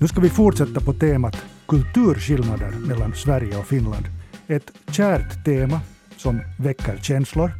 Nu 0.00 0.08
ska 0.08 0.20
vi 0.20 0.28
fortsätta 0.28 0.80
på 0.80 0.92
temat 0.92 1.36
kulturskillnader 1.68 2.72
mellan 2.88 3.14
Sverige 3.14 3.58
och 3.58 3.66
Finland. 3.66 4.04
Ett 4.46 4.72
kärt 4.90 5.44
tema 5.44 5.80
som 6.16 6.40
väcker 6.58 6.96
känslor. 6.96 7.50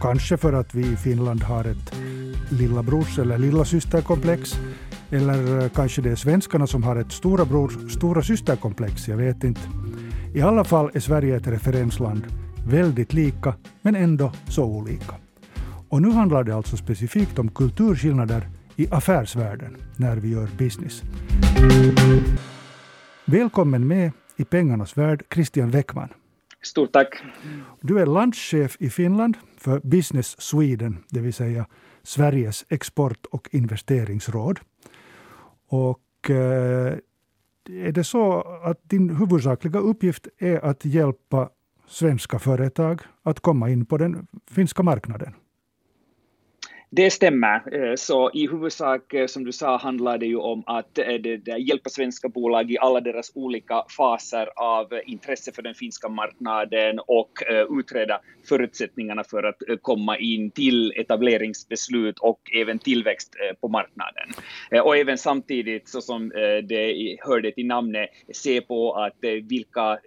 Kanske 0.00 0.36
för 0.36 0.52
att 0.52 0.74
vi 0.74 0.92
i 0.92 0.96
Finland 0.96 1.42
har 1.42 1.64
ett 1.64 1.94
lillabrors 2.50 3.18
eller 3.18 3.38
lillasysterkomplex. 3.38 4.54
Eller 5.10 5.68
kanske 5.68 6.02
det 6.02 6.10
är 6.10 6.16
svenskarna 6.16 6.66
som 6.66 6.82
har 6.82 6.96
ett 6.96 7.12
stora 7.12 7.44
brors 7.44 7.92
stora 7.92 8.22
systerkomplex, 8.22 9.08
jag 9.08 9.16
vet 9.16 9.44
inte. 9.44 9.60
I 10.34 10.42
alla 10.42 10.64
fall 10.64 10.90
är 10.94 11.00
Sverige 11.00 11.36
ett 11.36 11.46
referensland, 11.46 12.22
väldigt 12.66 13.12
lika 13.12 13.54
men 13.82 13.96
ändå 13.96 14.32
så 14.48 14.64
olika. 14.64 15.14
Och 15.88 16.02
nu 16.02 16.10
handlar 16.10 16.44
det 16.44 16.56
alltså 16.56 16.76
specifikt 16.76 17.38
om 17.38 17.48
kulturskillnader 17.48 18.48
i 18.76 18.88
affärsvärlden 18.90 19.76
när 19.96 20.16
vi 20.16 20.30
gör 20.30 20.48
business. 20.58 21.02
Välkommen 23.24 23.86
med 23.86 24.12
i 24.36 24.44
pengarnas 24.44 24.98
värld, 24.98 25.24
Christian 25.34 25.70
Weckman. 25.70 26.08
Stort 26.62 26.92
tack. 26.92 27.22
Du 27.80 28.00
är 28.00 28.06
landschef 28.06 28.76
i 28.80 28.90
Finland 28.90 29.36
för 29.58 29.80
Business 29.80 30.40
Sweden, 30.40 31.04
det 31.08 31.20
vill 31.20 31.34
säga 31.34 31.66
Sveriges 32.02 32.64
export 32.68 33.26
och 33.30 33.48
investeringsråd. 33.52 34.60
Och 35.68 36.30
eh, 36.30 36.94
är 37.68 37.92
det 37.92 38.04
så 38.04 38.40
att 38.64 38.80
din 38.82 39.16
huvudsakliga 39.16 39.78
uppgift 39.78 40.28
är 40.38 40.64
att 40.64 40.84
hjälpa 40.84 41.50
svenska 41.86 42.38
företag 42.38 43.00
att 43.22 43.40
komma 43.40 43.70
in 43.70 43.86
på 43.86 43.98
den 43.98 44.26
finska 44.50 44.82
marknaden? 44.82 45.34
Det 46.94 47.10
stämmer. 47.10 47.74
Eh, 47.74 47.94
så 47.94 48.30
i 48.34 48.48
huvudsak, 48.48 49.14
eh, 49.14 49.26
som 49.26 49.44
du 49.44 49.52
sa, 49.52 49.76
handlar 49.76 50.18
det 50.18 50.26
ju 50.26 50.36
om 50.36 50.62
att 50.66 50.98
eh, 50.98 51.06
det, 51.06 51.36
det 51.36 51.58
hjälpa 51.58 51.90
svenska 51.90 52.28
bolag 52.28 52.70
i 52.70 52.78
alla 52.78 53.00
deras 53.00 53.32
olika 53.34 53.84
faser 53.96 54.48
av 54.56 55.00
intresse 55.06 55.52
för 55.52 55.62
den 55.62 55.74
finska 55.74 56.08
marknaden 56.08 56.98
och 57.06 57.30
utreda 57.78 58.20
förutsättningarna 58.48 59.24
för 59.24 59.42
att 59.42 59.56
komma 59.82 60.18
in 60.18 60.50
till 60.50 60.92
etableringsbeslut 60.96 62.18
och 62.18 62.40
även 62.54 62.78
tillväxt 62.78 63.36
på 63.60 63.68
marknaden. 63.68 64.28
Och 64.84 64.96
även 64.96 65.18
samtidigt, 65.18 65.88
så 65.88 66.00
som 66.00 66.28
det 66.64 67.16
hörde 67.20 67.52
till 67.52 67.66
namnet, 67.66 68.10
se 68.32 68.60
på 68.60 68.94
att 68.94 69.16
vilka 69.42 69.98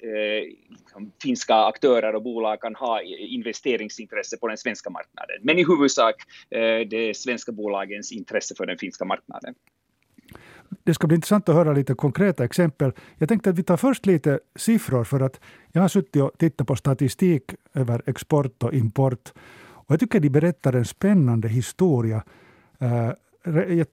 Liksom, 0.95 1.11
finska 1.21 1.55
aktörer 1.55 2.15
och 2.15 2.23
bolag 2.23 2.61
kan 2.61 2.75
ha 2.75 3.01
investeringsintresse 3.01 4.38
på 4.38 4.47
den 4.47 4.57
svenska 4.57 4.89
marknaden. 4.89 5.35
Men 5.41 5.59
i 5.59 5.65
huvudsak 5.65 6.15
eh, 6.49 6.87
de 6.87 7.13
svenska 7.13 7.52
bolagens 7.52 8.11
intresse 8.11 8.55
för 8.55 8.65
den 8.65 8.77
finska 8.77 9.05
marknaden. 9.05 9.55
Det 10.83 10.93
ska 10.93 11.07
bli 11.07 11.15
intressant 11.15 11.49
att 11.49 11.55
höra 11.55 11.73
lite 11.73 11.93
konkreta 11.93 12.43
exempel. 12.43 12.91
Jag 13.17 13.29
tänkte 13.29 13.49
att 13.49 13.59
vi 13.59 13.63
tar 13.63 13.77
först 13.77 14.05
lite 14.05 14.39
siffror 14.55 15.03
för 15.03 15.19
att 15.19 15.39
jag 15.71 15.81
har 15.81 15.87
suttit 15.87 16.21
och 16.21 16.31
tittat 16.37 16.67
på 16.67 16.75
statistik 16.75 17.43
över 17.73 18.02
export 18.05 18.63
och 18.63 18.73
import. 18.73 19.33
Och 19.57 19.91
jag 19.91 19.99
tycker 19.99 20.19
de 20.19 20.30
berättar 20.30 20.73
en 20.73 20.85
spännande 20.85 21.47
historia. 21.47 22.23
Eh, 22.80 23.11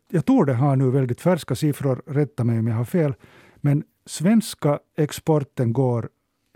jag 0.09 0.27
tror 0.27 0.44
det 0.44 0.55
har 0.55 0.77
nu 0.77 0.91
väldigt 0.91 1.20
färska 1.20 1.55
siffror, 1.55 2.03
rätta 2.06 2.44
mig 2.44 2.59
om 2.59 2.66
jag 2.66 2.75
har 2.75 2.84
fel. 2.84 3.14
Men 3.56 3.84
svenska 4.06 4.78
exporten 4.97 5.72
går 5.72 6.09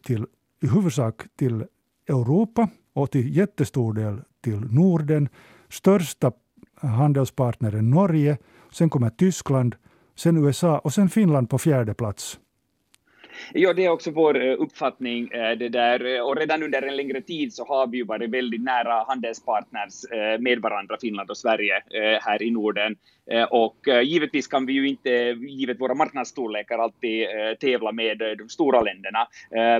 till, 0.02 0.26
i 0.60 0.66
huvudsak 0.66 1.22
till 1.36 1.64
Europa 2.08 2.68
och 2.92 3.10
till 3.10 3.36
jättestor 3.36 3.92
del 3.92 4.22
till 4.40 4.60
Norden. 4.60 5.28
Största 5.68 6.32
handelspartnern 6.80 7.90
Norge, 7.90 8.38
sen 8.72 8.90
kommer 8.90 9.10
Tyskland, 9.10 9.74
sen 10.16 10.36
USA 10.36 10.78
och 10.78 10.92
sen 10.92 11.08
Finland 11.08 11.50
på 11.50 11.58
fjärde 11.58 11.94
plats. 11.94 12.40
Ja, 13.52 13.72
det 13.72 13.84
är 13.84 13.90
också 13.90 14.10
vår 14.10 14.42
eh, 14.46 14.54
uppfattning. 14.58 15.28
Eh, 15.28 15.58
det 15.58 15.68
där. 15.68 16.22
Och 16.22 16.36
redan 16.36 16.62
under 16.62 16.82
en 16.82 16.96
längre 16.96 17.20
tid 17.20 17.54
så 17.54 17.64
har 17.64 17.86
vi 17.86 17.96
ju 17.96 18.04
varit 18.04 18.30
väldigt 18.30 18.62
nära 18.62 19.04
handelspartners 19.08 20.04
eh, 20.12 20.40
med 20.40 20.58
varandra, 20.58 20.96
Finland 21.00 21.30
och 21.30 21.36
Sverige, 21.36 21.82
här 22.20 22.42
i 22.42 22.50
Norden. 22.50 22.96
Och 23.50 23.76
givetvis 24.04 24.46
kan 24.46 24.66
vi 24.66 24.72
ju 24.72 24.88
inte, 24.88 25.10
givet 25.48 25.80
våra 25.80 25.94
marknadsstorlekar, 25.94 26.78
alltid 26.78 27.26
tävla 27.60 27.92
med 27.92 28.18
de 28.18 28.48
stora 28.48 28.80
länderna. 28.80 29.28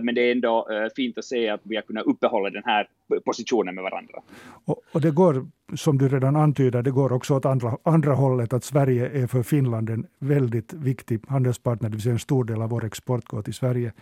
Men 0.03 0.15
det 0.15 0.21
är 0.21 0.33
ändå 0.33 0.69
fint 0.97 1.19
att 1.19 1.25
se 1.25 1.49
att 1.49 1.61
vi 1.65 1.75
har 1.75 1.83
kunnat 1.83 2.07
uppehålla 2.07 2.51
den 2.51 2.63
här 2.65 2.89
positioner 3.25 3.73
med 3.73 3.85
varandra. 3.85 4.23
Och, 4.65 4.81
och, 4.93 5.01
det 5.01 5.11
går, 5.11 5.47
som 5.77 5.99
du 5.99 6.09
redan 6.09 6.37
antyder, 6.37 6.83
det 6.83 6.91
går 6.91 7.13
också 7.13 7.35
åt 7.35 7.45
andra, 7.45 7.79
andra 7.83 8.15
hållet, 8.15 8.53
att 8.53 8.65
Sverige 8.65 9.09
är 9.09 9.27
för 9.27 9.43
Finland 9.43 9.91
en 9.91 10.07
väldigt 10.19 10.73
viktig 10.73 11.21
handelspartner, 11.29 11.89
det 11.89 11.97
vill 11.97 12.03
säga 12.03 12.13
en 12.13 12.19
stor 12.19 12.45
del 12.45 12.63
av 12.63 12.71
vår 12.71 12.85
export 12.85 13.25
går 13.25 13.43
till 13.43 13.55
Sverige. 13.55 13.93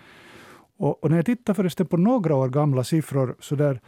Och, 0.77 1.05
och 1.05 1.11
när 1.11 1.17
jag 1.17 1.27
tittar 1.27 1.55
förresten 1.55 1.87
på 1.87 1.97
några 1.97 2.35
år 2.35 2.49
gamla 2.49 2.85
siffror, 2.85 3.37
så 3.41 3.55
där 3.55 3.81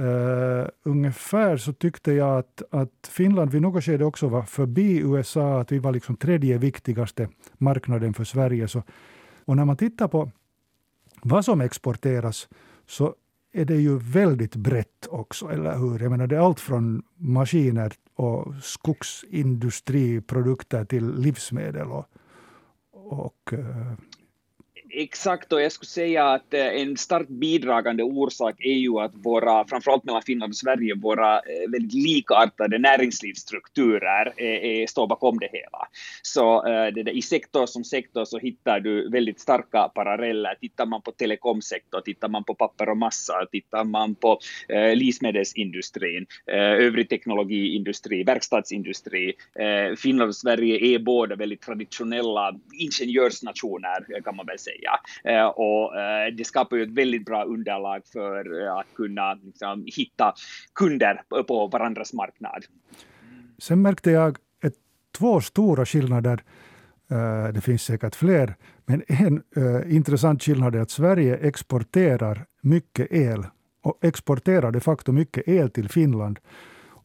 Uh, 0.00 0.68
ungefär 0.82 1.56
så 1.56 1.72
tyckte 1.72 2.12
jag 2.12 2.38
att, 2.38 2.62
att 2.70 3.10
Finland 3.10 3.50
vid 3.50 3.62
något 3.62 3.84
skede 3.84 4.04
också 4.04 4.28
var 4.28 4.42
förbi 4.42 4.98
USA, 4.98 5.60
att 5.60 5.72
vi 5.72 5.78
var 5.78 5.92
liksom 5.92 6.16
tredje 6.16 6.58
viktigaste 6.58 7.28
marknaden 7.52 8.14
för 8.14 8.24
Sverige. 8.24 8.68
Så, 8.68 8.82
och 9.44 9.56
när 9.56 9.64
man 9.64 9.76
tittar 9.76 10.08
på 10.08 10.30
vad 11.22 11.44
som 11.44 11.60
exporteras 11.60 12.48
så 12.86 13.14
är 13.52 13.64
det 13.64 13.76
ju 13.76 13.98
väldigt 13.98 14.56
brett 14.56 15.06
också, 15.08 15.48
eller 15.48 15.78
hur? 15.78 15.98
Jag 15.98 16.10
menar, 16.10 16.26
det 16.26 16.36
är 16.36 16.40
allt 16.40 16.60
från 16.60 17.02
maskiner 17.16 17.92
och 18.14 18.54
skogsindustriprodukter 18.62 20.84
till 20.84 21.14
livsmedel 21.14 21.88
och, 21.88 22.06
och 22.92 23.52
eh, 23.52 23.92
Exakt, 24.90 25.52
och 25.52 25.62
jag 25.62 25.72
skulle 25.72 25.88
säga 25.88 26.24
att 26.24 26.54
eh, 26.54 26.66
en 26.66 26.96
starkt 26.96 27.28
bidragande 27.28 28.02
orsak 28.02 28.54
är 28.58 28.72
ju 28.72 28.98
att 28.98 29.12
våra, 29.14 29.64
framförallt 29.64 30.04
mellan 30.04 30.22
Finland 30.22 30.50
och 30.50 30.56
Sverige, 30.56 30.94
våra 30.94 31.36
eh, 31.36 31.70
väldigt 31.70 31.92
likartade 31.92 32.78
näringslivsstrukturer 32.78 34.32
är, 34.36 34.64
är, 34.64 34.86
står 34.86 35.06
bakom 35.06 35.38
det 35.38 35.48
hela. 35.52 35.88
Så 36.22 36.62
det 36.62 37.02
där, 37.02 37.12
i 37.12 37.22
sektor 37.22 37.66
som 37.66 37.84
sektor 37.84 38.24
så 38.24 38.38
hittar 38.38 38.80
du 38.80 39.10
väldigt 39.10 39.40
starka 39.40 39.88
paralleller. 39.94 40.54
Tittar 40.60 40.86
man 40.86 41.02
på 41.02 41.12
telekomsektor, 41.12 42.00
tittar 42.00 42.28
man 42.28 42.44
på 42.44 42.54
papper 42.54 42.88
och 42.88 42.96
massa, 42.96 43.46
tittar 43.52 43.84
man 43.84 44.14
på 44.14 44.38
eh, 44.68 44.96
livsmedelsindustrin, 44.96 46.26
eh, 46.46 46.56
övrig 46.56 47.08
teknologiindustri, 47.08 48.24
verkstadsindustri. 48.24 49.34
Eh, 49.54 49.96
Finland 49.96 50.28
och 50.28 50.36
Sverige 50.36 50.94
är 50.94 50.98
båda 50.98 51.36
väldigt 51.36 51.60
traditionella 51.60 52.54
ingenjörsnationer 52.72 54.22
kan 54.24 54.36
man 54.36 54.46
väl 54.46 54.58
säga 54.58 54.77
säga. 54.78 55.38
Eh, 55.38 55.46
och 55.46 55.96
eh, 55.96 56.34
det 56.36 56.44
skapar 56.44 56.76
ju 56.76 56.82
ett 56.82 56.92
väldigt 56.92 57.24
bra 57.24 57.44
underlag 57.44 58.02
för 58.12 58.62
eh, 58.62 58.76
att 58.76 58.94
kunna 58.94 59.34
liksom, 59.34 59.84
hitta 59.86 60.34
kunder 60.74 61.22
på 61.48 61.66
varandras 61.66 62.12
marknad. 62.12 62.64
Sen 63.58 63.82
märkte 63.82 64.10
jag 64.10 64.36
ett, 64.62 64.74
två 65.18 65.40
stora 65.40 65.86
skillnader. 65.86 66.42
Eh, 67.10 67.52
det 67.52 67.60
finns 67.60 67.82
säkert 67.82 68.14
fler, 68.14 68.54
men 68.86 69.02
en 69.08 69.42
eh, 69.56 69.96
intressant 69.96 70.42
skillnad 70.42 70.74
är 70.74 70.80
att 70.80 70.90
Sverige 70.90 71.36
exporterar 71.36 72.44
mycket 72.60 73.12
el 73.12 73.46
och 73.82 73.98
exporterar 74.04 74.70
de 74.70 74.80
facto 74.80 75.12
mycket 75.12 75.48
el 75.48 75.70
till 75.70 75.88
Finland. 75.88 76.38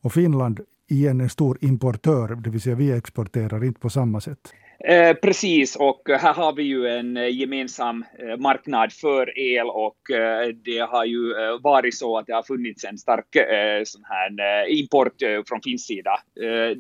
Och 0.02 0.14
Finland 0.14 0.60
igen 0.88 1.22
en 1.22 1.30
stor 1.30 1.58
importör, 1.62 2.36
det 2.36 2.50
vill 2.50 2.62
säga 2.62 2.76
vi 2.76 2.92
exporterar 2.92 3.64
inte 3.64 3.80
på 3.80 3.90
samma 3.90 4.22
sätt. 4.22 4.54
Eh, 4.88 5.14
precis, 5.14 5.76
och 5.76 6.02
här 6.10 6.34
har 6.34 6.54
vi 6.54 6.64
ju 6.64 6.88
en 6.88 7.18
eh, 7.18 7.40
gemensam 7.40 8.06
eh, 8.20 8.38
marknad 8.38 8.94
för 8.94 9.40
el 9.40 9.68
och 9.68 10.12
eh, 10.12 10.48
det 10.48 10.80
har 10.80 11.06
ju 11.06 11.34
varit 11.62 11.96
så 11.96 12.18
att 12.18 12.28
det 12.28 12.34
har 12.34 12.44
funnits 12.44 12.84
en 12.84 12.98
stark 12.98 13.36
eh, 13.36 13.84
sån 13.84 14.04
här 14.04 14.70
import 14.70 15.14
från 15.48 15.62
finsk 15.62 15.86
sida. 15.86 16.20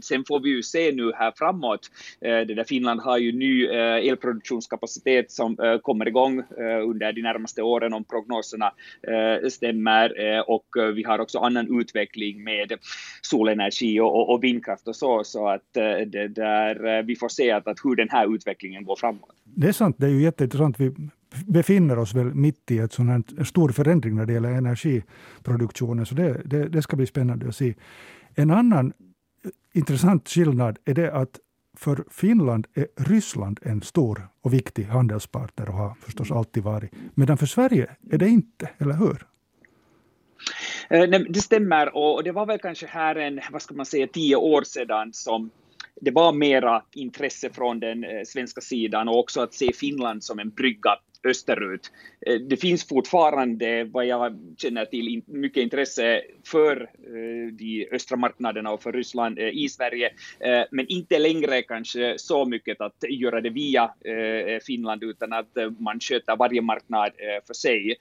sen 0.01 0.23
får 0.27 0.39
vi 0.39 0.49
ju 0.49 0.63
se 0.63 0.91
nu 0.91 1.11
här 1.15 1.33
framåt. 1.35 1.79
det 2.19 2.45
där 2.45 2.63
Finland 2.63 3.01
har 3.01 3.17
ju 3.17 3.31
ny 3.31 3.65
elproduktionskapacitet 3.65 5.31
som 5.31 5.79
kommer 5.81 6.07
igång 6.07 6.43
under 6.89 7.13
de 7.13 7.21
närmaste 7.21 7.61
åren 7.61 7.93
om 7.93 8.03
prognoserna 8.03 8.71
stämmer 9.49 10.11
och 10.49 10.65
vi 10.95 11.03
har 11.03 11.19
också 11.19 11.39
annan 11.39 11.79
utveckling 11.79 12.43
med 12.43 12.73
solenergi 13.21 13.99
och, 13.99 14.15
och, 14.15 14.33
och 14.33 14.43
vindkraft 14.43 14.87
och 14.87 14.95
så, 14.95 15.23
så 15.23 15.47
att 15.47 15.73
det 15.73 16.27
där, 16.27 17.03
vi 17.03 17.15
får 17.15 17.29
se 17.29 17.51
att, 17.51 17.67
att 17.67 17.79
hur 17.83 17.92
hur 17.93 17.97
den 17.97 18.09
här 18.09 18.35
utvecklingen 18.35 18.83
går 18.83 18.95
framåt. 18.95 19.35
Det 19.43 19.67
är 19.67 19.71
sant, 19.71 19.95
det 19.99 20.05
är 20.05 20.09
ju 20.09 20.21
jätteintressant. 20.21 20.79
Vi 20.79 20.95
befinner 21.45 21.99
oss 21.99 22.13
väl 22.13 22.33
mitt 22.33 22.71
i 22.71 22.79
ett 22.79 22.93
sån 22.93 23.09
här 23.09 23.43
stor 23.43 23.69
förändring 23.69 24.15
när 24.15 24.25
det 24.25 24.33
gäller 24.33 24.51
energiproduktionen, 24.51 26.05
så 26.05 26.15
det, 26.15 26.41
det, 26.45 26.69
det 26.69 26.81
ska 26.81 26.95
bli 26.95 27.05
spännande 27.05 27.47
att 27.47 27.55
se. 27.55 27.73
En 28.35 28.51
annan 28.51 28.93
intressant 29.73 30.29
skillnad 30.29 30.77
är 30.85 30.93
det 30.93 31.13
att 31.13 31.39
för 31.77 32.03
Finland 32.11 32.67
är 32.73 32.87
Ryssland 32.97 33.59
en 33.61 33.81
stor 33.81 34.27
och 34.41 34.53
viktig 34.53 34.83
handelspartner 34.83 35.69
och 35.69 35.75
har 35.75 35.93
förstås 36.01 36.31
alltid 36.31 36.63
varit. 36.63 36.91
Medan 37.13 37.37
för 37.37 37.45
Sverige 37.45 37.89
är 38.11 38.17
det 38.17 38.27
inte, 38.27 38.69
eller 38.77 38.93
hur? 38.93 39.27
Eh, 40.89 41.09
det 41.29 41.41
stämmer 41.41 41.95
och 41.95 42.23
det 42.23 42.31
var 42.31 42.45
väl 42.45 42.59
kanske 42.59 42.87
här 42.87 43.15
en, 43.15 43.39
vad 43.51 43.61
ska 43.61 43.75
man 43.75 43.85
säga, 43.85 44.07
tio 44.07 44.35
år 44.35 44.63
sedan 44.63 45.13
som 45.13 45.49
det 46.01 46.11
var 46.11 46.33
mera 46.33 46.83
intresse 46.91 47.49
från 47.49 47.79
den 47.79 48.03
eh, 48.03 48.23
svenska 48.25 48.61
sidan 48.61 49.07
och 49.07 49.19
också 49.19 49.41
att 49.41 49.53
se 49.53 49.73
Finland 49.73 50.23
som 50.23 50.39
en 50.39 50.49
brygga 50.49 50.97
österut. 51.23 51.91
Eh, 52.25 52.35
det 52.35 52.57
finns 52.57 52.87
fortfarande, 52.87 53.83
vad 53.83 54.05
jag 54.05 54.39
känner 54.57 54.85
till, 54.85 55.21
mycket 55.25 55.63
intresse 55.63 56.21
för 56.47 56.81
eh, 56.81 57.53
de 57.53 57.87
östra 57.91 58.17
marknaderna 58.17 58.71
och 58.71 58.83
för 58.83 58.91
Ryssland 58.91 59.39
eh, 59.39 59.47
i 59.47 59.69
Sverige, 59.69 60.11
men 60.71 60.87
inte 60.87 61.19
längre 61.19 61.61
kanske 61.61 62.13
så 62.17 62.45
mycket 62.45 62.81
att 62.81 63.03
göra 63.09 63.41
det 63.41 63.49
via 63.49 63.93
Finland, 64.65 65.03
utan 65.03 65.33
att 65.33 65.57
man 65.79 65.99
sköter 65.99 66.35
varje 66.35 66.61
marknad 66.61 67.11
för 67.47 67.53
sig. 67.53 67.95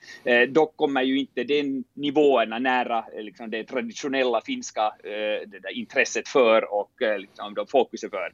Dock 0.48 0.76
kommer 0.76 1.02
ju 1.02 1.18
inte 1.18 1.44
den 1.44 1.84
nivåerna 1.94 2.58
nära 2.58 3.04
liksom 3.18 3.50
det 3.50 3.64
traditionella 3.64 4.40
finska 4.40 4.92
det 5.46 5.62
där 5.62 5.78
intresset 5.78 6.28
för 6.28 6.74
och 6.74 6.92
liksom 7.18 7.66
fokuset 7.68 8.10
för 8.10 8.32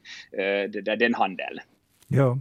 det 0.69 0.81
där, 0.81 0.97
den 0.97 1.15
handeln. 1.15 1.61
Ja. 2.09 2.39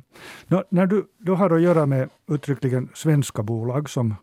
Nå, 0.48 0.64
när 0.70 0.86
du 0.88 1.06
då 1.18 1.36
har 1.36 1.50
att 1.50 1.62
göra 1.62 1.86
med 1.86 2.10
uttryckligen 2.32 2.90
svenska 2.94 3.44
bolag 3.44 3.90
som 3.90 4.16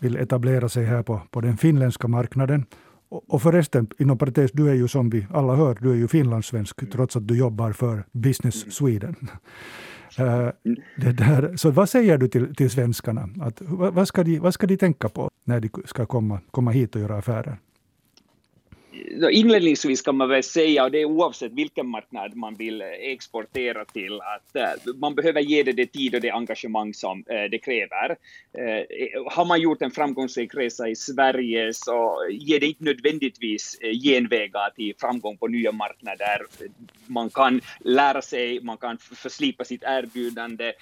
vill 0.00 0.16
etablera 0.16 0.68
sig 0.68 0.84
här 0.84 1.02
på, 1.02 1.20
på 1.30 1.40
den 1.40 1.56
finländska 1.56 2.08
marknaden. 2.08 2.64
Och, 3.08 3.24
och 3.28 3.42
förresten, 3.42 3.88
inom 3.98 4.18
parentes, 4.18 4.52
du 4.52 4.68
är 4.68 4.74
ju 4.74 4.88
som 4.88 5.10
vi 5.10 5.26
alla 5.32 5.54
hör, 5.54 5.78
du 5.80 5.90
är 5.90 5.94
ju 5.94 6.08
finlandssvensk 6.08 6.82
mm. 6.82 6.92
trots 6.92 7.16
att 7.16 7.28
du 7.28 7.38
jobbar 7.38 7.72
för 7.72 8.04
Business 8.12 8.62
mm. 8.62 8.70
Sweden. 8.72 9.16
Uh, 10.20 10.50
det 10.96 11.12
där, 11.12 11.56
så 11.56 11.70
vad 11.70 11.88
säger 11.88 12.18
du 12.18 12.28
till, 12.28 12.54
till 12.54 12.70
svenskarna? 12.70 13.28
Att, 13.40 13.62
vad, 13.68 14.08
ska 14.08 14.24
de, 14.24 14.38
vad 14.38 14.54
ska 14.54 14.66
de 14.66 14.76
tänka 14.76 15.08
på 15.08 15.30
när 15.44 15.60
de 15.60 15.68
ska 15.84 16.06
komma, 16.06 16.40
komma 16.50 16.70
hit 16.70 16.94
och 16.94 17.00
göra 17.00 17.16
affärer? 17.18 17.58
Inledningsvis 19.30 20.02
kan 20.02 20.16
man 20.16 20.28
väl 20.28 20.42
säga, 20.42 20.84
och 20.84 20.90
det 20.90 21.00
är 21.00 21.04
oavsett 21.04 21.52
vilken 21.52 21.88
marknad 21.88 22.36
man 22.36 22.54
vill 22.54 22.80
eh, 22.82 22.88
exportera 22.88 23.84
till, 23.84 24.20
att 24.20 24.56
eh, 24.56 24.94
man 24.94 25.14
behöver 25.14 25.40
ge 25.40 25.62
det 25.62 25.72
det 25.72 25.86
tid 25.86 26.14
och 26.14 26.20
det 26.20 26.30
engagemang 26.30 26.94
som 26.94 27.24
eh, 27.28 27.50
det 27.50 27.58
kräver. 27.58 28.16
Har 29.30 29.44
man 29.44 29.60
gjort 29.60 29.82
en 29.82 29.90
framgångsrik 29.90 30.54
resa 30.54 30.88
i 30.88 30.96
Sverige 30.96 31.74
så 31.74 32.26
ger 32.30 32.60
det 32.60 32.66
inte 32.66 32.84
nödvändigtvis 32.84 33.78
genvägar 34.04 34.70
till 34.70 34.94
framgång 35.00 35.38
på 35.38 35.46
nya 35.46 35.72
marknader. 35.72 36.38
Man 37.06 37.30
kan 37.30 37.60
lära 37.80 38.22
sig, 38.22 38.60
man 38.62 38.76
kan 38.76 38.98
förslipa 38.98 39.64
sitt 39.64 39.82
erbjudande, 39.82 40.72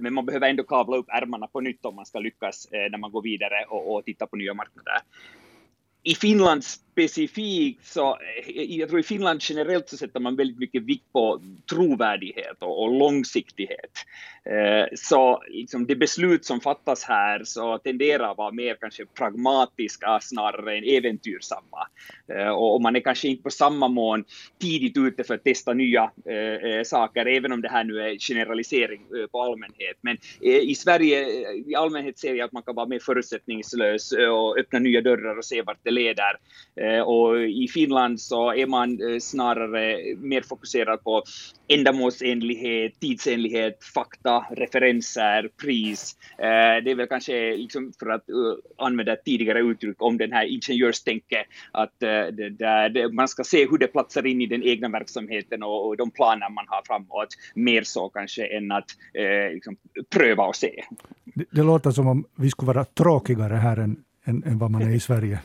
men 0.00 0.14
man 0.14 0.26
behöver 0.26 0.48
ändå 0.48 0.62
kavla 0.62 0.96
upp 0.96 1.06
ärmarna 1.08 1.46
på 1.46 1.60
nytt 1.60 1.84
om 1.84 1.96
man 1.96 2.06
ska 2.06 2.18
lyckas 2.18 2.68
när 2.70 2.98
man 2.98 3.10
går 3.10 3.22
vidare 3.22 3.64
och, 3.68 3.94
och 3.94 4.30
på 4.30 4.36
nya 4.36 4.54
marknader. 4.54 4.98
I 6.02 6.14
Finland 6.14 6.64
specifikt 6.94 7.86
så, 7.86 8.18
eh, 8.46 8.62
jag 8.62 8.88
tror 8.88 9.00
i 9.00 9.02
Finland 9.02 9.40
generellt 9.42 9.88
så 9.88 9.96
sätter 9.96 10.20
man 10.20 10.36
väldigt 10.36 10.58
mycket 10.58 10.82
vikt 10.82 11.12
på 11.12 11.40
trovärdighet 11.70 12.56
och, 12.62 12.82
och 12.82 12.98
långsiktighet. 12.98 13.90
Eh, 14.44 14.86
så 14.94 15.42
liksom 15.48 15.86
det 15.86 15.96
beslut 15.96 16.44
som 16.44 16.60
fattas 16.60 17.04
här 17.04 17.44
så 17.44 17.78
tenderar 17.78 18.30
att 18.30 18.38
vara 18.38 18.52
mer 18.52 18.76
kanske 18.80 19.06
pragmatiska 19.06 20.20
snarare 20.22 20.78
än 20.78 20.84
äventyrsamma. 20.84 21.88
Eh, 22.28 22.48
och, 22.48 22.74
och 22.74 22.82
man 22.82 22.96
är 22.96 23.00
kanske 23.00 23.28
inte 23.28 23.42
på 23.42 23.50
samma 23.50 23.88
mån 23.88 24.24
tidigt 24.60 24.96
ute 24.96 25.24
för 25.24 25.34
att 25.34 25.44
testa 25.44 25.72
nya 25.72 26.10
eh, 26.26 26.36
eh 26.36 26.82
saker, 26.82 27.26
även 27.26 27.52
om 27.52 27.62
det 27.62 27.68
här 27.68 27.84
nu 27.84 28.00
är 28.00 28.18
generalisering 28.18 29.00
eh, 29.00 29.26
på 29.26 29.42
allmänhet. 29.42 29.96
Men 30.00 30.16
eh, 30.40 30.70
i 30.70 30.74
Sverige 30.74 31.20
eh, 31.22 31.70
i 31.70 31.74
allmänhet 31.74 32.18
ser 32.18 32.34
jag 32.34 32.44
att 32.44 32.52
man 32.52 32.62
kan 32.62 32.74
vara 32.74 32.86
mer 32.86 32.98
förutsättningslös 32.98 34.12
och 34.12 34.58
öppna 34.58 34.78
nya 34.78 35.00
dörrar 35.00 35.38
och 35.38 35.44
se 35.44 35.62
vart 35.62 35.80
det 35.82 35.90
leder. 35.90 36.36
Eh, 36.84 37.00
och 37.00 37.40
i 37.40 37.68
Finland 37.68 38.20
så 38.20 38.54
är 38.54 38.66
man 38.66 38.90
eh, 38.90 39.18
snarare 39.18 39.98
mer 40.16 40.42
fokuserad 40.42 41.04
på 41.04 41.22
ändamålsenlighet, 41.68 43.00
tidsenlighet, 43.00 43.84
fakta, 43.94 44.44
referenser, 44.50 45.50
pris. 45.62 46.16
Eh, 46.38 46.84
det 46.84 46.90
är 46.90 46.94
väl 46.94 47.06
kanske, 47.06 47.56
liksom 47.56 47.92
för 47.98 48.10
att 48.10 48.24
använda 48.78 49.12
ett 49.12 49.24
tidigare 49.24 49.60
uttryck 49.60 50.02
om 50.02 50.18
den 50.18 50.32
här 50.32 50.44
ingenjörstänket, 50.44 51.46
att 51.72 52.00
det 52.00 52.50
där, 52.50 53.12
man 53.12 53.28
ska 53.28 53.44
se 53.44 53.68
hur 53.70 53.78
det 53.78 53.86
platsar 53.86 54.26
in 54.26 54.40
i 54.40 54.46
den 54.46 54.62
egna 54.62 54.88
verksamheten 54.88 55.62
och, 55.62 55.96
de 55.96 56.10
planer 56.10 56.50
man 56.50 56.64
har 56.68 56.82
framåt, 56.86 57.28
mer 57.54 57.82
så 57.82 58.08
kanske 58.08 58.46
än 58.46 58.72
att 58.72 58.90
liksom, 59.52 59.76
pröva 60.10 60.44
och 60.44 60.56
se. 60.56 60.84
Det, 61.24 61.44
det 61.50 61.62
låter 61.62 61.90
som 61.90 62.06
om 62.06 62.24
vi 62.36 62.50
skulle 62.50 62.66
vara 62.66 62.84
tråkigare 62.84 63.54
här 63.54 63.76
än, 63.76 63.96
än, 64.24 64.42
än 64.44 64.58
vad 64.58 64.70
man 64.70 64.82
är 64.82 64.94
i 64.94 65.00
Sverige. 65.00 65.38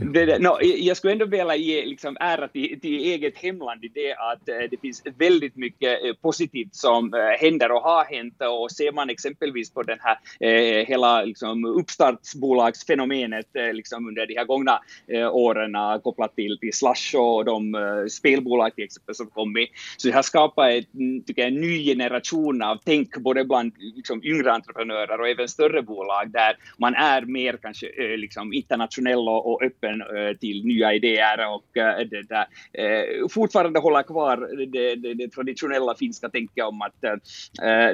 Det, 0.00 0.38
no, 0.38 0.58
jag 0.62 0.96
skulle 0.96 1.12
ändå 1.12 1.26
vilja 1.26 1.56
ge 1.56 1.86
liksom, 1.86 2.16
ära 2.20 2.48
till, 2.48 2.80
till 2.80 2.94
eget 2.94 3.38
hemland 3.38 3.84
i 3.84 3.88
det 3.88 4.14
att 4.14 4.48
eh, 4.48 4.56
det 4.70 4.80
finns 4.80 5.02
väldigt 5.18 5.56
mycket 5.56 6.04
eh, 6.04 6.12
positivt 6.22 6.74
som 6.74 7.14
eh, 7.14 7.20
händer 7.20 7.72
och 7.72 7.80
har 7.80 8.04
hänt 8.04 8.42
och 8.60 8.70
ser 8.70 8.92
man 8.92 9.10
exempelvis 9.10 9.70
på 9.70 9.82
den 9.82 9.98
här 10.00 10.18
eh, 10.40 10.86
hela 10.86 11.22
liksom, 11.22 11.64
uppstartsbolagsfenomenet 11.64 13.56
eh, 13.56 13.72
liksom, 13.72 14.08
under 14.08 14.26
de 14.26 14.34
här 14.34 14.44
gångna 14.44 14.80
eh, 15.08 15.34
åren 15.34 15.72
kopplat 16.02 16.36
till, 16.36 16.58
till 16.60 16.72
Slush 16.72 17.16
och 17.16 17.44
de 17.44 17.74
eh, 17.74 18.06
spelbolag 18.10 18.74
till 18.74 18.84
exempel 18.84 19.14
som 19.14 19.26
kommit. 19.26 19.70
Så 19.96 20.08
det 20.08 20.14
har 20.14 20.22
skapat 20.22 20.70
ett, 20.70 20.94
mm, 20.94 21.22
tycker 21.24 21.42
jag, 21.42 21.52
en 21.52 21.60
ny 21.60 21.84
generation 21.84 22.62
av 22.62 22.78
tänk 22.84 23.16
både 23.16 23.44
bland 23.44 23.72
liksom, 23.78 24.24
yngre 24.24 24.52
entreprenörer 24.52 25.20
och 25.20 25.28
även 25.28 25.48
större 25.48 25.82
bolag 25.82 26.30
där 26.30 26.56
man 26.78 26.94
är 26.94 27.22
mer 27.22 27.58
kanske 27.62 27.86
liksom, 28.16 28.52
internationell 28.52 29.28
och, 29.28 29.52
och 29.52 29.62
öppen 29.62 29.83
öppen 29.84 30.00
eh, 30.00 30.36
till 30.36 30.64
nya 30.64 30.94
idéer 30.94 31.54
och 31.54 31.76
eh, 31.76 32.06
det 32.10 32.22
där, 32.28 32.46
eh, 32.72 33.28
fortfarande 33.28 33.80
hålla 33.80 34.02
kvar 34.02 34.66
det, 34.66 34.94
det, 34.94 35.14
det 35.14 35.28
traditionella 35.28 35.94
finska 35.94 36.28
tänket 36.28 36.64
om 36.64 36.82
att 36.82 36.94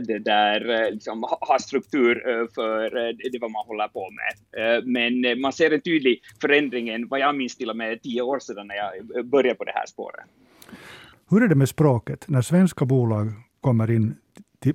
det 0.07 0.19
där 0.19 0.91
liksom, 0.93 1.23
ha 1.23 1.59
struktur 1.59 2.15
för 2.55 2.91
det 3.33 3.39
vad 3.41 3.51
man 3.51 3.67
håller 3.67 3.89
på 3.89 4.09
med. 4.11 4.85
Men 4.85 5.41
man 5.41 5.53
ser 5.53 5.71
en 5.71 5.81
tydlig 5.81 6.21
förändring, 6.41 7.09
vad 7.09 7.21
jag 7.21 7.37
minns 7.37 7.57
till 7.57 7.71
och 7.71 7.77
med 7.77 8.03
tio 8.03 8.23
år 8.23 8.39
sedan 8.39 8.67
när 8.67 8.75
jag 8.75 9.27
började 9.27 9.55
på 9.55 9.65
det 9.65 9.73
här 9.75 9.87
spåret. 9.87 10.25
Hur 11.31 11.43
är 11.43 11.49
det 11.49 11.55
med 11.55 11.69
språket? 11.69 12.25
När 12.29 12.43
svenska 12.43 12.85
bolag 12.85 13.27
kommer 13.61 13.91
in 13.91 14.17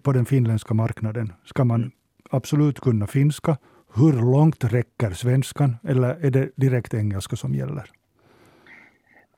på 0.01 0.11
den 0.11 0.25
finländska 0.25 0.73
marknaden, 0.73 1.33
ska 1.45 1.63
man 1.63 1.91
absolut 2.29 2.79
kunna 2.79 3.07
finska 3.07 3.57
hur 3.95 4.13
långt 4.13 4.63
räcker 4.63 5.11
svenskan 5.11 5.77
eller 5.83 6.25
är 6.25 6.31
det 6.31 6.51
direkt 6.55 6.93
engelska 6.93 7.35
som 7.35 7.55
gäller? 7.55 7.91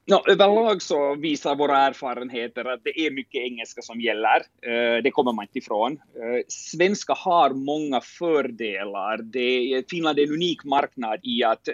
No, 0.09 0.21
överlag 0.27 0.81
så 0.81 1.15
visar 1.15 1.55
våra 1.55 1.77
erfarenheter 1.77 2.65
att 2.65 2.83
det 2.83 2.99
är 2.99 3.11
mycket 3.11 3.41
engelska 3.41 3.81
som 3.81 4.01
gäller. 4.01 4.37
Uh, 4.67 5.03
det 5.03 5.11
kommer 5.11 5.33
man 5.33 5.43
inte 5.43 5.57
ifrån. 5.57 5.91
Uh, 5.91 6.41
svenska 6.47 7.13
har 7.13 7.49
många 7.49 8.01
fördelar. 8.01 9.17
Det, 9.17 9.83
Finland 9.89 10.19
är 10.19 10.23
en 10.23 10.33
unik 10.33 10.63
marknad 10.63 11.19
i 11.23 11.43
att 11.43 11.67
uh, 11.67 11.73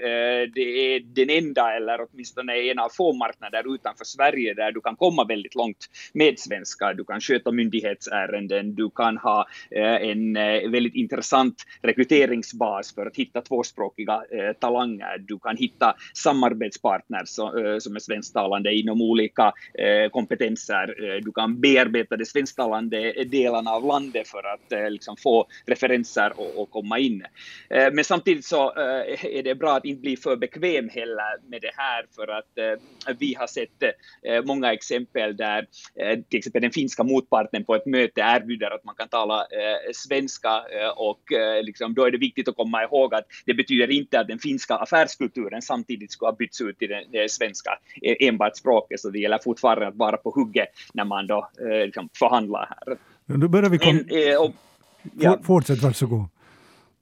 det 0.55 0.95
är 0.95 0.99
den 0.99 1.29
enda, 1.29 1.75
eller 1.75 2.07
åtminstone 2.09 2.71
en 2.71 2.79
av 2.79 2.89
få 2.89 3.13
marknader 3.13 3.75
utanför 3.75 4.05
Sverige 4.05 4.53
där 4.53 4.71
du 4.71 4.81
kan 4.81 4.95
komma 4.95 5.23
väldigt 5.23 5.55
långt 5.55 5.89
med 6.13 6.39
svenska. 6.39 6.93
Du 6.93 7.03
kan 7.03 7.21
sköta 7.21 7.51
myndighetsärenden, 7.51 8.75
du 8.75 8.89
kan 8.89 9.17
ha 9.17 9.47
en 9.71 10.33
väldigt 10.71 10.95
intressant 10.95 11.55
rekryteringsbas 11.81 12.95
för 12.95 13.05
att 13.05 13.15
hitta 13.15 13.41
tvåspråkiga 13.41 14.23
talanger. 14.59 15.17
Du 15.17 15.39
kan 15.39 15.57
hitta 15.57 15.95
samarbetspartners 16.13 17.29
som 17.29 17.95
är 17.95 17.99
svenska 17.99 18.22
svensktalande 18.23 18.73
inom 18.73 19.01
olika 19.01 19.53
eh, 19.73 20.09
kompetenser. 20.11 20.95
Eh, 21.03 21.23
du 21.23 21.31
kan 21.31 21.61
bearbeta 21.61 22.17
de 22.17 22.25
svensktalande 22.25 23.23
delarna 23.23 23.71
av 23.71 23.85
landet 23.85 24.27
för 24.27 24.43
att 24.53 24.71
eh, 24.71 24.89
liksom 24.89 25.17
få 25.17 25.47
referenser 25.65 26.31
och, 26.35 26.61
och 26.61 26.71
komma 26.71 26.99
in. 26.99 27.23
Men 27.69 28.03
samtidigt 28.03 28.45
så 28.45 28.73
är 29.23 29.43
det 29.43 29.55
bra 29.55 29.77
att 29.77 29.85
inte 29.85 30.01
bli 30.01 30.17
för 30.17 30.35
bekväm 30.35 30.89
heller 30.89 31.49
med 31.49 31.61
det 31.61 31.71
här 31.77 32.05
för 32.15 32.27
att 32.27 32.79
vi 33.19 33.33
har 33.33 33.47
sett 33.47 33.83
många 34.45 34.73
exempel 34.73 35.37
där 35.37 35.67
till 36.29 36.37
exempel 36.37 36.61
den 36.61 36.71
finska 36.71 37.03
motparten 37.03 37.65
på 37.65 37.75
ett 37.75 37.85
möte 37.85 38.21
erbjuder 38.21 38.71
att 38.71 38.83
man 38.83 38.95
kan 38.95 39.07
tala 39.07 39.45
svenska 39.93 40.63
och 40.95 41.21
liksom, 41.61 41.93
då 41.93 42.05
är 42.05 42.11
det 42.11 42.17
viktigt 42.17 42.47
att 42.47 42.55
komma 42.55 42.83
ihåg 42.83 43.13
att 43.13 43.25
det 43.45 43.53
betyder 43.53 43.91
inte 43.91 44.19
att 44.19 44.27
den 44.27 44.39
finska 44.39 44.75
affärskulturen 44.75 45.61
samtidigt 45.61 46.11
ska 46.11 46.25
ha 46.25 46.35
bytts 46.35 46.61
ut 46.61 46.79
till 46.79 46.89
den 46.89 47.29
svenska 47.29 47.79
enbart 48.19 48.57
språket, 48.57 48.99
så 48.99 49.09
det 49.09 49.19
gäller 49.19 49.39
fortfarande 49.43 49.87
att 49.87 49.95
vara 49.95 50.17
på 50.17 50.29
hugget 50.29 50.69
när 50.93 51.05
man 51.05 51.27
då 51.27 51.49
eh, 51.59 51.85
liksom 51.85 52.09
förhandlar 52.19 52.69
här. 52.69 52.97
Nu 53.25 53.47
börjar 53.47 53.69
vi 53.69 53.77
komma... 53.77 53.99
Eh, 53.99 54.51
ja. 55.19 55.39
Fortsätt, 55.43 55.81
varsågod. 55.81 56.25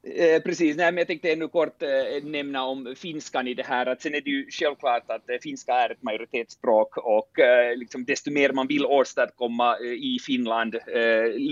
Eh, 0.04 0.42
precis, 0.42 0.78
nej, 0.78 0.92
men 0.92 0.98
jag 0.98 1.08
tänkte 1.08 1.32
ännu 1.32 1.48
kort 1.48 1.82
eh, 1.82 2.24
nämna 2.24 2.64
om 2.64 2.96
finskan 2.98 3.48
i 3.48 3.54
det 3.54 3.64
här, 3.64 3.86
att 3.86 4.02
sen 4.02 4.16
är 4.16 4.22
det 4.22 4.30
ju 4.30 4.48
självklart 4.52 5.04
att 5.08 5.30
eh, 5.30 5.36
finska 5.42 5.74
är 5.74 5.90
ett 5.90 6.04
majoritetsspråk 6.04 6.98
och 6.98 7.40
eh, 7.40 7.78
liksom, 7.78 8.06
desto 8.06 8.32
mer 8.32 8.52
man 8.52 8.68
vill 8.68 8.86
åstadkomma 8.86 9.80
i 9.80 10.18
Finland, 10.26 10.76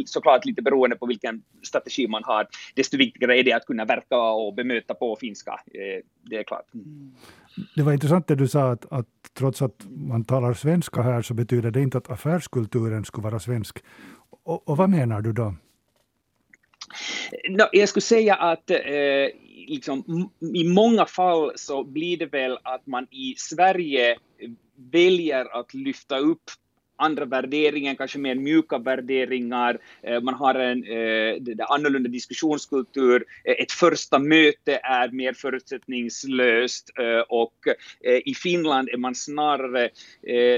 såklart 0.06 0.46
lite 0.46 0.62
beroende 0.62 0.96
på 0.96 1.06
vilken 1.06 1.44
strategi 1.64 2.08
man 2.08 2.24
har, 2.24 2.48
desto 2.76 2.98
viktigare 2.98 3.40
är 3.40 3.44
det 3.44 3.54
att 3.54 3.66
kunna 3.66 3.86
verka 3.86 4.18
och 4.18 4.54
bemöta 4.54 4.94
på 4.94 5.16
finska, 5.16 5.60
det 6.30 6.36
är 6.36 6.44
klart. 6.44 6.66
Det 7.76 7.84
var 7.84 7.94
intressant 7.94 8.28
det 8.28 8.36
du 8.36 8.48
sa 8.48 8.72
att, 8.72 8.86
att 8.92 9.08
trots 9.34 9.62
att 9.62 9.86
man 9.90 10.26
talar 10.26 10.54
svenska 10.54 11.02
här 11.02 11.22
så 11.22 11.34
betyder 11.34 11.72
det 11.72 11.82
inte 11.82 11.98
att 11.98 12.10
affärskulturen 12.10 13.06
skulle 13.06 13.24
vara 13.24 13.40
svensk. 13.40 13.80
Och, 14.44 14.70
och 14.70 14.78
vad 14.78 14.90
menar 14.90 15.22
du 15.22 15.34
då? 15.34 15.56
No, 17.50 17.64
jag 17.72 17.90
skulle 17.90 18.02
säga 18.02 18.36
att 18.36 18.72
eh, 18.72 18.78
liksom, 19.68 20.30
i 20.56 20.64
många 20.64 21.06
fall 21.06 21.52
så 21.56 21.84
blir 21.84 22.18
det 22.18 22.26
väl 22.26 22.58
att 22.64 22.88
man 22.88 23.08
i 23.12 23.34
Sverige 23.38 24.18
väljer 24.92 25.60
att 25.60 25.74
lyfta 25.74 26.18
upp 26.18 26.44
andra 27.00 27.26
värderingar, 27.26 27.96
kanske 27.96 28.20
mer 28.20 28.36
mjuka 28.36 28.78
värderingar, 28.78 29.80
eh, 30.04 30.22
man 30.22 30.34
har 30.34 30.56
en 30.56 30.84
eh, 30.84 31.66
annorlunda 31.70 32.10
diskussionskultur, 32.10 33.26
eh, 33.44 33.54
ett 33.54 33.72
första 33.72 34.20
möte 34.20 34.80
är 34.84 35.10
mer 35.12 35.34
förutsättningslöst 35.34 36.92
eh, 37.00 37.20
och 37.30 37.54
i 38.26 38.34
Finland 38.34 38.90
är 38.90 38.98
man 38.98 39.16
snarare 39.16 39.90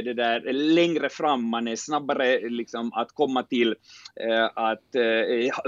det 0.04 0.14
där 0.14 0.54
längre 0.54 1.10
fram, 1.10 1.50
man 1.50 1.68
är 1.68 1.76
snabbare 1.76 2.50
liksom 2.50 2.94
att 2.94 3.12
komma 3.12 3.44
till 3.44 3.76
att 4.54 4.84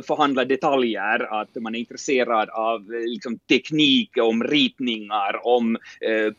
förhandla 0.08 0.46
detaljer, 0.46 1.42
att 1.42 1.56
man 1.56 1.75
är 1.75 1.80
intresserad 1.80 2.50
av 2.50 2.92
liksom 2.92 3.39
teknik, 3.39 4.18
om 4.22 4.44
ritningar, 4.44 5.48
om 5.48 5.77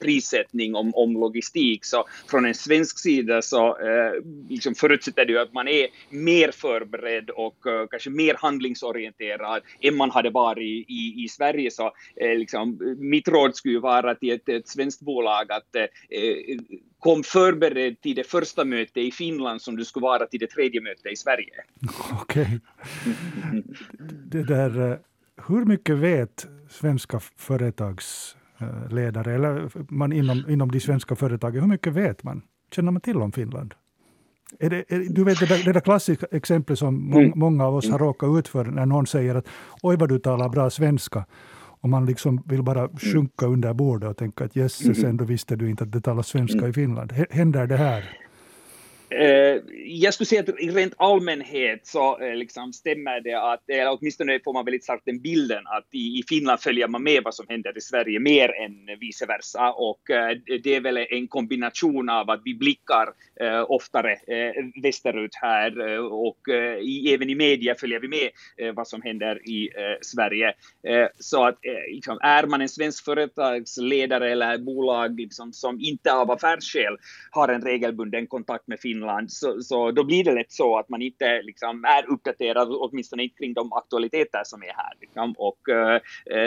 prissättning, 0.00 0.74
om, 0.74 0.94
om 0.94 1.12
logistik. 1.12 1.84
Så 1.84 2.04
från 2.30 2.46
en 2.46 2.54
svensk 2.54 2.98
sida 2.98 3.42
så 3.42 3.76
liksom 4.48 4.74
förutsätter 4.74 5.24
det 5.24 5.32
ju 5.32 5.38
att 5.38 5.52
man 5.52 5.68
är 5.68 5.86
mer 6.10 6.50
förberedd 6.50 7.30
och 7.30 7.66
uh, 7.66 7.86
kanske 7.90 8.10
mer 8.10 8.34
handlingsorienterad 8.38 9.62
än 9.80 9.96
man 9.96 10.10
hade 10.10 10.30
varit 10.30 10.86
i, 10.88 11.24
i 11.24 11.28
Sverige. 11.28 11.70
Så 11.70 11.84
uh, 11.84 11.90
liksom, 12.38 12.96
mitt 12.98 13.28
råd 13.28 13.56
skulle 13.56 13.78
vara 13.78 14.14
till 14.14 14.30
ett, 14.32 14.48
ett 14.48 14.68
svenskt 14.68 15.00
bolag 15.00 15.52
att 15.52 15.76
uh, 15.76 15.84
kom 16.98 17.22
förberedd 17.22 18.00
till 18.00 18.14
det 18.14 18.24
första 18.24 18.64
mötet 18.64 18.96
i 18.96 19.10
Finland 19.10 19.62
som 19.62 19.76
du 19.76 19.84
skulle 19.84 20.02
vara 20.02 20.26
till 20.26 20.40
det 20.40 20.46
tredje 20.46 20.80
mötet 20.80 21.12
i 21.12 21.16
Sverige. 21.16 21.52
Okej. 22.12 22.42
Okay. 22.42 23.62
Det 24.26 24.42
där, 24.42 24.98
hur 25.48 25.64
mycket 25.64 25.96
vet 25.96 26.46
svenska 26.70 27.20
företagsledare, 27.36 29.34
eller 29.34 29.70
man 29.92 30.12
inom, 30.12 30.44
inom 30.50 30.70
de 30.70 30.80
svenska 30.80 31.16
företagen, 31.16 31.60
hur 31.60 31.68
mycket 31.68 31.92
vet 31.92 32.22
man? 32.22 32.42
Känner 32.74 32.92
man 32.92 33.00
till 33.00 33.16
om 33.16 33.32
Finland? 33.32 33.74
Är 34.58 34.70
det, 34.70 34.84
är, 34.88 34.98
du 35.08 35.24
vet 35.24 35.40
det 35.40 35.46
där, 35.46 35.64
det 35.64 35.72
där 35.72 35.80
klassiska 35.80 36.26
exemplet 36.32 36.78
som 36.78 37.10
må, 37.10 37.18
mm. 37.18 37.32
många 37.36 37.66
av 37.66 37.76
oss 37.76 37.90
har 37.90 37.98
råkat 37.98 38.38
ut 38.38 38.48
för 38.48 38.64
när 38.64 38.86
någon 38.86 39.06
säger 39.06 39.34
att 39.34 39.48
oj 39.82 39.96
vad 39.96 40.08
du 40.08 40.18
talar 40.18 40.48
bra 40.48 40.70
svenska. 40.70 41.24
Och 41.80 41.88
man 41.88 42.06
liksom 42.06 42.42
vill 42.46 42.62
bara 42.62 42.80
mm. 42.80 42.96
sjunka 42.96 43.46
under 43.46 43.74
bordet 43.74 44.10
och 44.10 44.16
tänka 44.16 44.44
att 44.44 44.56
jösses, 44.56 44.98
mm. 44.98 45.10
ändå 45.10 45.24
visste 45.24 45.56
du 45.56 45.70
inte 45.70 45.84
att 45.84 45.92
det 45.92 46.00
talas 46.00 46.26
svenska 46.26 46.58
mm. 46.58 46.70
i 46.70 46.72
Finland. 46.72 47.12
Händer 47.30 47.66
det 47.66 47.76
här? 47.76 48.23
Uh, 49.20 49.62
jag 49.86 50.14
skulle 50.14 50.26
säga 50.26 50.40
att 50.40 50.60
i 50.60 50.70
rent 50.70 50.94
allmänhet 50.96 51.86
så 51.86 52.20
uh, 52.22 52.34
liksom 52.34 52.72
stämmer 52.72 53.20
det 53.20 53.34
att, 53.34 53.70
eller 53.70 53.98
åtminstone 53.98 54.40
får 54.44 54.52
man 54.52 54.64
väldigt 54.64 54.84
starkt 54.84 55.04
den 55.04 55.20
bilden 55.20 55.66
att 55.66 55.88
i, 55.92 55.98
i, 55.98 56.22
Finland 56.28 56.60
följer 56.60 56.88
man 56.88 57.02
med 57.02 57.22
vad 57.24 57.34
som 57.34 57.46
händer 57.48 57.78
i 57.78 57.80
Sverige 57.80 58.20
mer 58.20 58.48
än 58.48 58.98
vice 59.00 59.26
versa 59.26 59.72
och 59.72 60.00
uh, 60.10 60.58
det 60.62 60.74
är 60.74 60.80
väl 60.80 61.06
en 61.10 61.28
kombination 61.28 62.08
av 62.08 62.30
att 62.30 62.40
vi 62.44 62.54
blickar 62.54 63.08
oftare 63.68 64.16
västerut 64.82 65.34
här 65.34 65.98
och 65.98 66.38
i, 66.80 67.14
även 67.14 67.30
i 67.30 67.34
media 67.34 67.74
följer 67.74 68.00
vi 68.00 68.08
med 68.08 68.30
vad 68.74 68.88
som 68.88 69.02
händer 69.02 69.48
i 69.48 69.70
Sverige. 70.00 70.52
så 71.18 71.44
att 71.44 71.58
liksom, 71.90 72.18
är 72.22 72.46
man 72.46 72.60
en 72.60 72.68
svensk 72.68 73.04
företagsledare 73.04 74.32
eller 74.32 74.58
bolag 74.58 75.20
liksom, 75.20 75.52
som 75.52 75.80
inte 75.80 76.12
av 76.12 76.30
affärsskäl 76.30 76.96
har 77.30 77.48
en 77.48 77.62
regelbunden 77.62 78.26
kontakt 78.26 78.68
med 78.68 78.80
Finland 78.80 79.03
Finland, 79.04 79.32
så, 79.32 79.60
så 79.60 79.90
då 79.90 80.04
blir 80.04 80.24
det 80.24 80.32
lätt 80.32 80.52
så 80.52 80.78
att 80.78 80.88
man 80.88 81.02
inte 81.02 81.42
liksom, 81.42 81.84
är 81.84 82.10
uppdaterad, 82.10 82.68
åtminstone 82.70 83.22
inte 83.22 83.36
kring 83.36 83.54
de 83.54 83.72
aktualiteter 83.72 84.42
som 84.44 84.62
är 84.62 84.72
här. 84.76 84.92
Liksom. 85.00 85.34
Och 85.38 85.58
uh, 85.68 85.98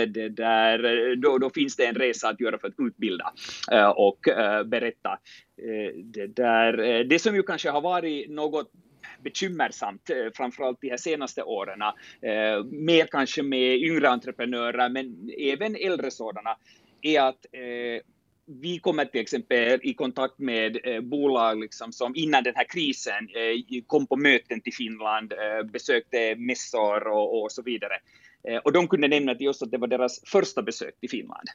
det 0.07 0.29
där, 0.29 1.15
då, 1.15 1.37
då 1.37 1.49
finns 1.49 1.75
det 1.75 1.85
en 1.85 1.95
resa 1.95 2.29
att 2.29 2.41
göra 2.41 2.57
för 2.59 2.67
att 2.67 2.73
utbilda 2.77 3.33
uh, 3.73 3.89
och 3.89 4.27
uh, 4.27 4.63
berätta. 4.63 5.19
det, 6.03 6.27
där, 6.27 7.03
det 7.03 7.19
som 7.19 7.35
ju 7.35 7.43
kanske 7.43 7.69
har 7.69 7.81
varit 7.81 8.29
något 8.29 8.71
bekymmersamt, 9.23 10.09
framförallt 10.35 10.81
de 10.81 10.89
här 10.89 10.97
senaste 10.97 11.43
åren. 11.43 11.81
Eh, 12.21 12.63
mer 12.63 13.05
kanske 13.05 13.43
med 13.43 13.75
yngre 13.75 14.09
entreprenörer, 14.09 14.89
men 14.89 15.31
även 15.39 15.75
äldre 15.75 16.11
sådana, 16.11 16.57
är 17.01 17.21
att 17.21 17.45
eh, 17.51 18.01
vi 18.47 18.79
kommer 18.79 19.05
till 19.05 19.21
exempel 19.21 19.79
i 19.83 19.93
kontakt 19.93 20.39
med 20.39 20.77
eh, 20.83 21.01
bolag 21.01 21.59
liksom, 21.59 21.91
som 21.91 22.15
innan 22.15 22.43
den 22.43 22.55
här 22.55 22.63
krisen 22.69 23.29
eh, 23.35 23.81
kom 23.87 24.07
på 24.07 24.15
möten 24.15 24.61
till 24.61 24.73
Finland, 24.73 25.33
eh, 25.33 25.63
besökte 25.63 26.35
mässor 26.35 27.07
och, 27.07 27.43
och 27.43 27.51
så 27.51 27.61
vidare. 27.61 27.93
Eh, 28.47 28.57
och 28.57 28.71
de 28.71 28.87
kunde 28.87 29.07
nämna 29.07 29.35
till 29.35 29.49
oss 29.49 29.61
att 29.61 29.71
det 29.71 29.77
var 29.77 29.87
deras 29.87 30.21
första 30.25 30.61
besök 30.61 30.99
till 30.99 31.09
Finland. 31.09 31.47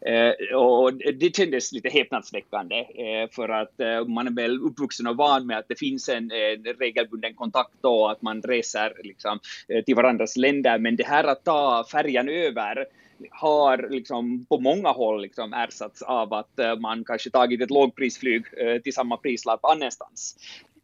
Eh, 0.00 0.56
och 0.56 0.94
det 0.94 1.36
kändes 1.36 1.72
lite 1.72 1.88
häpnadsväckande, 1.88 2.76
eh, 2.76 3.30
för 3.30 3.48
att 3.48 4.08
man 4.08 4.26
är 4.26 4.30
väl 4.30 4.60
uppvuxen 4.60 5.06
och 5.06 5.16
van 5.16 5.46
med 5.46 5.58
att 5.58 5.68
det 5.68 5.78
finns 5.78 6.08
en 6.08 6.30
regelbunden 6.78 7.34
kontakt 7.34 7.84
och 7.84 8.10
att 8.10 8.22
man 8.22 8.42
reser 8.42 8.92
liksom, 9.04 9.38
till 9.86 9.94
varandras 9.94 10.36
länder, 10.36 10.78
men 10.78 10.96
det 10.96 11.06
här 11.06 11.24
att 11.24 11.44
ta 11.44 11.86
färjan 11.92 12.28
över 12.28 12.86
har 13.30 13.86
liksom 13.90 14.46
på 14.46 14.60
många 14.60 14.88
håll 14.88 15.22
liksom 15.22 15.52
ersatts 15.52 16.02
av 16.02 16.34
att 16.34 16.58
eh, 16.58 16.76
man 16.76 17.04
kanske 17.04 17.30
tagit 17.30 17.60
ett 17.60 17.70
lågprisflyg 17.70 18.44
eh, 18.56 18.82
till 18.82 18.94
samma 18.94 19.16
prislapp 19.16 19.64
annanstans. 19.64 20.36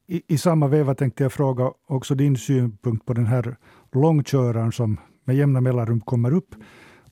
I, 0.06 0.22
I 0.26 0.38
samma 0.38 0.68
veva 0.68 0.94
tänkte 0.94 1.22
jag 1.22 1.32
fråga 1.32 1.72
också 1.86 2.14
din 2.14 2.36
synpunkt 2.36 3.06
på 3.06 3.12
den 3.12 3.26
här 3.26 3.56
långköraren 3.92 4.72
som 4.72 5.00
med 5.24 5.36
jämna 5.36 5.60
mellanrum 5.60 6.00
kommer 6.00 6.34
upp 6.34 6.54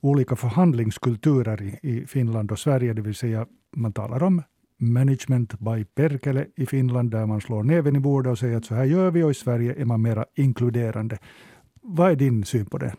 olika 0.00 0.36
förhandlingskulturer 0.36 1.62
i, 1.62 1.78
i 1.82 2.06
Finland 2.06 2.52
och 2.52 2.58
Sverige, 2.58 2.92
det 2.92 3.02
vill 3.02 3.14
säga 3.14 3.46
man 3.76 3.92
talar 3.92 4.22
om 4.22 4.42
management 4.78 5.58
by 5.58 5.84
Perkele 5.84 6.46
i 6.56 6.66
Finland, 6.66 7.10
där 7.10 7.26
man 7.26 7.40
slår 7.40 7.62
näven 7.62 7.96
i 7.96 8.00
bordet 8.00 8.32
och 8.32 8.38
säger 8.38 8.56
att 8.56 8.64
så 8.64 8.74
här 8.74 8.84
gör 8.84 9.10
vi, 9.10 9.22
och 9.22 9.30
i 9.30 9.34
Sverige 9.34 9.74
är 9.80 9.84
man 9.84 10.02
mera 10.02 10.24
inkluderande. 10.34 11.18
Vad 11.82 12.10
är 12.10 12.16
din 12.16 12.44
syn 12.44 12.66
på 12.66 12.78
det? 12.78 12.94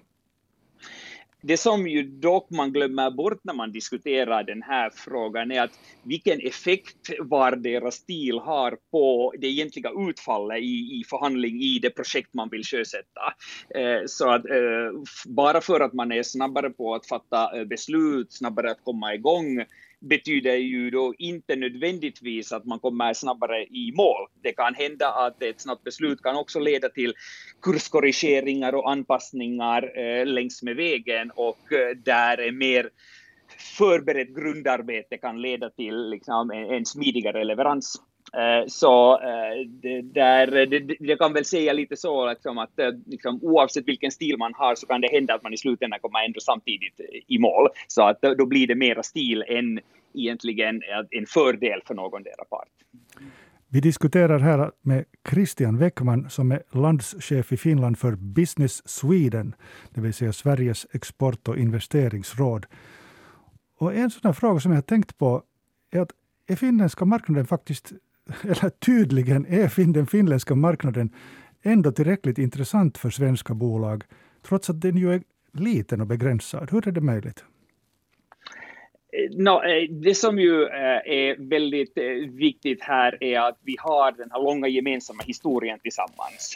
Det 1.41 1.58
som 1.58 1.88
ju 1.88 2.03
dock 2.03 2.50
man 2.50 2.72
glömmer 2.72 3.12
bort 3.12 3.39
när 3.43 3.53
man 3.53 3.72
diskuterar 3.72 4.43
den 4.43 4.62
här 4.62 4.89
frågan 4.89 5.51
är 5.51 5.62
att 5.62 5.79
vilken 6.03 6.39
effekt 6.39 7.10
var 7.19 7.55
deras 7.55 7.96
stil 7.96 8.39
har 8.39 8.77
på 8.91 9.34
det 9.38 9.48
egentliga 9.48 9.91
utfallet 10.10 10.58
i, 10.58 11.00
i 11.00 11.03
förhandling 11.10 11.62
i 11.62 11.79
det 11.79 11.89
projekt 11.89 12.34
man 12.34 12.50
vill 12.50 12.63
sjösätta. 12.63 13.22
Eh, 13.75 14.01
så 14.05 14.29
att 14.29 14.46
eh, 14.46 14.91
bara 15.25 15.62
för 15.62 15.79
att 15.79 15.93
man 15.93 16.12
är 16.12 16.24
snabbare 16.24 16.69
på 16.69 16.96
att 16.96 17.08
fatta 17.08 17.60
eh, 17.60 17.65
beslut, 17.65 18.34
snabbare 18.34 18.72
att 18.72 18.84
komma 18.84 19.13
igång, 19.13 19.65
betyder 20.01 20.55
ju 20.55 20.89
då 20.89 21.13
inte 21.17 21.55
nödvändigtvis 21.55 22.51
att 22.51 22.65
man 22.65 22.79
kommer 22.79 23.13
snabbare 23.13 23.63
i 23.63 23.91
mål. 23.95 24.27
Det 24.43 24.51
kan 24.51 24.75
hända 24.75 25.09
att 25.09 25.43
ett 25.43 25.61
snabbt 25.61 25.83
beslut 25.83 26.21
kan 26.21 26.35
också 26.35 26.59
leda 26.59 26.89
till 26.89 27.13
kurskorrigeringar 27.61 28.75
och 28.75 28.91
anpassningar 28.91 29.97
eh, 29.99 30.25
längs 30.25 30.63
med 30.63 30.75
vägen 30.75 31.31
och 31.35 31.73
eh, 31.73 31.95
där 31.95 32.37
är 32.37 32.51
mer 32.51 32.89
förberett 33.77 34.35
grundarbete 34.35 35.17
kan 35.17 35.41
leda 35.41 35.69
till 35.69 36.09
liksom, 36.09 36.51
en, 36.51 36.69
en 36.69 36.85
smidigare 36.85 37.43
leverans. 37.43 38.01
Eh, 38.33 38.67
så 38.67 39.13
eh, 39.21 39.67
det, 39.67 40.01
där, 40.01 40.65
det, 40.65 40.95
jag 41.00 41.19
kan 41.19 41.33
väl 41.33 41.45
säga 41.45 41.74
lite 41.74 41.98
så 41.98 42.29
liksom 42.29 42.57
att 42.57 42.79
eh, 42.79 42.91
liksom, 43.05 43.39
oavsett 43.41 43.88
vilken 43.88 44.12
stil 44.12 44.38
man 44.38 44.53
har 44.53 44.75
så 44.75 44.88
kan 44.88 45.01
det 45.01 45.07
hända 45.07 45.33
att 45.33 45.43
man 45.43 45.53
i 45.53 45.57
slutändan 45.57 46.00
kommer 46.00 46.25
ändå 46.25 46.39
samtidigt 46.39 47.00
i 47.27 47.39
mål. 47.39 47.67
Så 47.88 48.03
att 48.03 48.21
då 48.21 48.45
blir 48.45 48.67
det 48.67 48.75
mera 48.75 49.03
stil 49.03 49.43
än 49.48 49.79
egentligen 50.13 50.81
en 51.09 51.25
fördel 51.25 51.81
för 51.86 51.93
någondera 51.93 52.45
part. 52.50 52.67
Vi 53.71 53.79
diskuterar 53.79 54.39
här 54.39 54.71
med 54.81 55.05
Christian 55.29 55.77
Weckman 55.77 56.29
som 56.29 56.51
är 56.51 56.63
landschef 56.71 57.51
i 57.51 57.57
Finland 57.57 58.00
för 58.00 58.15
Business 58.15 58.89
Sweden, 58.89 59.55
det 59.93 60.01
vill 60.01 60.13
säga 60.13 60.33
Sveriges 60.33 60.88
export 60.93 61.48
och 61.48 61.57
investeringsråd. 61.57 62.65
Och 63.77 63.93
en 63.93 64.09
sådan 64.09 64.33
fråga 64.33 64.59
som 64.59 64.71
jag 64.71 64.77
har 64.77 64.81
tänkt 64.81 65.17
på 65.17 65.43
är 65.91 66.00
att 66.00 66.12
är 66.48 66.55
finländska 66.55 67.05
marknaden 67.05 67.45
faktiskt 67.45 67.93
eller 68.43 68.69
tydligen 68.69 69.45
är 69.45 69.93
den 69.93 70.07
finländska 70.07 70.55
marknaden 70.55 71.09
ändå 71.63 71.91
tillräckligt 71.91 72.38
intressant 72.38 72.98
för 72.98 73.09
svenska 73.09 73.53
bolag, 73.53 74.03
trots 74.48 74.69
att 74.69 74.81
den 74.81 74.98
ju 74.98 75.13
är 75.13 75.24
liten 75.53 76.01
och 76.01 76.07
begränsad. 76.07 76.71
Hur 76.71 76.88
är 76.88 76.91
det 76.91 77.01
möjligt? 77.01 77.43
No, 79.31 79.63
eh, 79.63 79.89
det 79.89 80.15
som 80.15 80.39
ju 80.39 80.63
eh, 80.63 81.01
är 81.05 81.49
väldigt 81.49 81.97
eh, 81.97 82.03
viktigt 82.31 82.81
här 82.81 83.23
är 83.23 83.39
att 83.39 83.57
vi 83.63 83.75
har 83.79 84.11
den 84.11 84.31
här 84.31 84.43
långa 84.43 84.67
gemensamma 84.67 85.23
historien 85.23 85.79
tillsammans. 85.79 86.53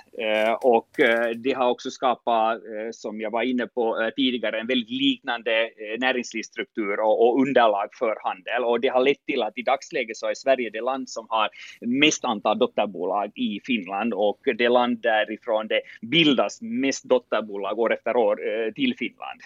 Och 0.62 0.90
det 1.36 1.52
har 1.52 1.70
också 1.70 1.92
skapat, 1.92 2.62
som 2.92 3.22
jag 3.22 3.32
var 3.32 3.42
inne 3.42 3.68
på 3.68 4.12
tidigare, 4.16 4.60
en 4.60 4.68
väldigt 4.68 4.90
liknande 4.90 5.70
näringslivsstruktur 6.00 7.00
och 7.00 7.42
underlag 7.42 7.90
för 8.00 8.18
handel. 8.24 8.64
Och 8.64 8.80
det 8.80 8.88
har 8.88 9.02
lett 9.02 9.26
till 9.26 9.42
att 9.42 9.58
i 9.58 9.62
dagsläget 9.62 10.18
så 10.18 10.28
är 10.28 10.34
Sverige 10.34 10.70
det 10.70 10.82
land 10.82 11.10
som 11.10 11.26
har 11.30 11.50
mest 11.82 12.26
antal 12.26 12.60
dotterbolag 12.60 13.32
i 13.36 13.60
Finland 13.64 14.14
och 14.14 14.40
det 14.58 14.70
land 14.70 15.02
därifrån 15.02 15.68
det 15.68 15.82
bildas 16.02 16.62
mest 16.62 17.04
dotterbolag 17.04 17.80
år 17.80 17.94
efter 17.94 18.16
år 18.16 18.72
till 18.72 18.96
Finland. 18.98 19.42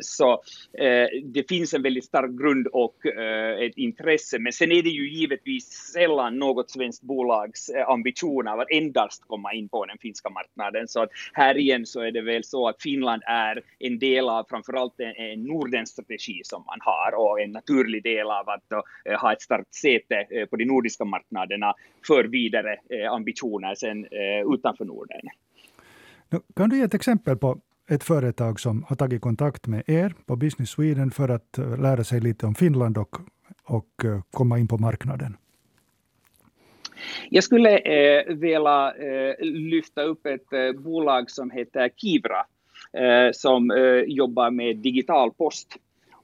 Så 0.00 0.42
det 1.22 1.48
finns 1.48 1.74
en 1.74 1.82
väldigt 1.82 2.04
stark 2.04 2.39
grund 2.40 2.66
och 2.66 3.06
eh, 3.06 3.64
ett 3.64 3.76
intresse. 3.76 4.38
Men 4.38 4.52
sen 4.52 4.72
är 4.72 4.82
det 4.82 4.88
ju 4.88 5.10
givetvis 5.10 5.92
sällan 5.94 6.38
något 6.38 6.70
svenskt 6.70 7.02
bolags 7.02 7.70
ambitioner 7.86 8.10
ambition 8.10 8.48
av 8.48 8.60
att 8.60 8.70
endast 8.70 9.24
komma 9.26 9.52
in 9.52 9.68
på 9.68 9.86
den 9.86 9.98
finska 9.98 10.30
marknaden. 10.30 10.88
Så 10.88 11.02
att 11.02 11.10
här 11.32 11.56
igen 11.58 11.86
så 11.86 12.00
är 12.00 12.12
det 12.12 12.22
väl 12.22 12.44
så 12.44 12.68
att 12.68 12.82
Finland 12.82 13.22
är 13.26 13.62
en 13.78 13.98
del 13.98 14.28
av 14.28 14.46
framförallt 14.48 15.00
en, 15.00 15.14
en 15.16 15.44
Norden-strategi 15.44 16.40
som 16.44 16.64
man 16.66 16.78
har 16.80 17.14
och 17.14 17.40
en 17.40 17.52
naturlig 17.52 18.02
del 18.02 18.26
av 18.26 18.48
att 18.48 18.64
uh, 18.72 19.20
ha 19.20 19.32
ett 19.32 19.42
starkt 19.42 19.74
säte 19.74 20.26
uh, 20.34 20.46
på 20.46 20.56
de 20.56 20.64
nordiska 20.64 21.04
marknaderna 21.04 21.74
för 22.06 22.24
vidare 22.24 22.76
uh, 22.94 23.12
ambitioner 23.12 23.74
sen 23.74 24.06
utanför 24.54 24.84
Norden. 24.84 25.20
Kan 26.56 26.70
du 26.70 26.76
ge 26.76 26.82
ett 26.82 26.94
exempel 26.94 27.36
på 27.36 27.60
ett 27.90 28.04
företag 28.04 28.60
som 28.60 28.84
har 28.88 28.96
tagit 28.96 29.22
kontakt 29.22 29.66
med 29.66 29.82
er 29.86 30.14
på 30.26 30.36
Business 30.36 30.70
Sweden 30.70 31.10
för 31.10 31.28
att 31.28 31.58
eh, 31.58 31.80
lära 31.80 32.04
sig 32.04 32.20
lite 32.20 32.46
om 32.46 32.54
Finland 32.54 32.98
och, 32.98 33.16
och 33.64 34.04
eh, 34.04 34.20
komma 34.30 34.58
in 34.58 34.68
på 34.68 34.78
marknaden? 34.78 35.36
Jag 37.30 37.44
skulle 37.44 37.78
eh, 37.78 38.34
vilja 38.34 38.94
eh, 38.94 39.34
lyfta 39.44 40.02
upp 40.02 40.26
ett 40.26 40.52
eh, 40.52 40.72
bolag 40.72 41.30
som 41.30 41.50
heter 41.50 41.90
Kivra 41.96 42.44
eh, 42.92 43.32
som 43.32 43.70
eh, 43.70 44.02
jobbar 44.06 44.50
med 44.50 44.76
digital 44.76 45.30
post. 45.30 45.76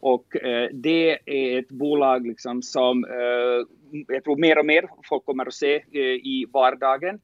Och 0.07 0.45
eh, 0.45 0.69
det 0.73 1.19
är 1.27 1.59
ett 1.59 1.69
bolag 1.69 2.27
liksom 2.27 2.63
som 2.63 3.05
eh, 3.05 3.67
jag 4.09 4.25
tror 4.25 4.37
mer 4.37 4.59
och 4.59 4.67
mer 4.67 4.85
folk 5.09 5.25
kommer 5.25 5.47
att 5.47 5.55
se 5.55 5.75
eh, 5.75 6.01
i 6.03 6.47
vardagen. 6.53 7.21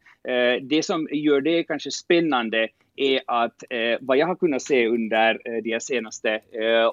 det 0.62 0.84
som 0.84 1.08
gör 1.10 1.40
det 1.40 1.64
kanske 1.64 1.90
spännande 1.90 2.68
är 2.96 3.20
att 3.26 3.64
vad 4.00 4.16
jag 4.16 4.26
har 4.26 4.34
kunnat 4.34 4.62
se 4.62 4.86
under 4.88 5.60
de 5.62 5.80
senaste 5.80 6.40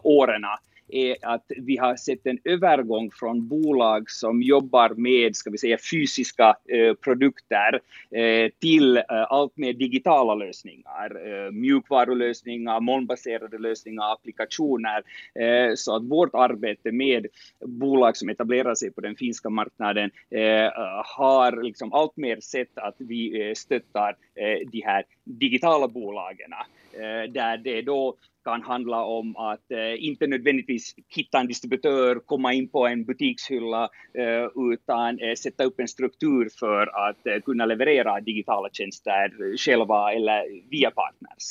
åren 0.04 0.46
är 0.90 1.16
att 1.22 1.46
vi 1.58 1.78
har 1.78 1.96
sett 1.96 2.28
en 2.28 2.40
övergång 2.44 3.12
från 3.12 3.48
bolag 3.48 4.10
som 4.10 4.42
jobbar 4.42 4.90
med 4.90 5.36
ska 5.36 5.50
vi 5.50 5.58
säga, 5.58 5.78
fysiska 5.92 6.56
eh, 6.68 6.94
produkter 6.94 7.80
eh, 8.12 8.52
till 8.60 8.98
eh, 8.98 9.04
allt 9.30 9.58
mer 9.58 9.74
digitala 9.74 10.36
lösningar, 10.36 11.28
eh, 11.28 11.52
mjukvarulösningar, 11.52 12.80
molnbaserade 12.80 13.58
lösningar, 13.58 14.14
applikationer. 14.14 15.04
Eh, 15.36 15.76
så 15.76 15.96
att 15.96 16.04
vårt 16.04 16.34
arbete 16.34 16.92
med 16.92 17.28
bolag 17.66 18.18
som 18.18 18.30
etablerar 18.30 18.76
sig 18.76 18.92
på 18.92 19.02
den 19.02 19.16
finska 19.16 19.50
marknaden 19.50 20.12
eh, 20.30 20.72
har 21.18 21.64
liksom 21.64 21.94
allt 21.94 22.18
mer 22.18 22.40
sett 22.40 22.78
att 22.78 22.96
vi 22.98 23.50
eh, 23.50 23.54
stöttar 23.54 24.16
eh, 24.36 24.70
de 24.72 24.82
här 24.82 25.04
digitala 25.24 25.88
bolagen 25.88 26.52
eh, 26.94 27.32
där 27.32 27.58
det 27.58 27.82
då 27.82 28.16
kan 28.50 28.62
handla 28.62 29.04
om 29.04 29.36
att 29.38 29.72
eh, 29.72 30.04
inte 30.06 30.28
nödvändigtvis 30.28 30.96
hitta 31.08 31.40
en 31.40 31.48
distributör, 31.48 32.20
komma 32.26 32.54
in 32.54 32.70
på 32.70 32.88
en 32.88 33.06
butikshylla, 33.06 33.84
eh, 34.14 34.72
utan 34.74 35.20
eh, 35.20 35.36
sätta 35.36 35.64
upp 35.64 35.80
en 35.80 35.88
struktur 35.88 36.50
för 36.60 37.10
att 37.10 37.28
eh, 37.28 37.42
kunna 37.46 37.66
leverera 37.66 38.22
digitala 38.22 38.70
tjänster 38.72 39.58
själva 39.58 40.14
eller 40.14 40.70
via 40.70 40.92
partners. 40.92 41.46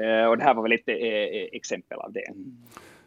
Eh, 0.00 0.26
och 0.28 0.38
det 0.38 0.44
här 0.44 0.54
var 0.54 0.62
väl 0.62 0.72
ett 0.72 0.88
eh, 0.88 0.94
eh 0.94 1.48
exempel 1.52 1.98
av 1.98 2.12
det. 2.12 2.26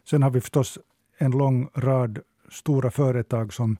Sen 0.04 0.22
har 0.22 0.30
vi 0.30 0.40
förstås 0.40 0.78
en 1.18 1.30
lång 1.30 1.68
rad 1.74 2.18
stora 2.50 2.90
företag 2.90 3.52
som 3.52 3.76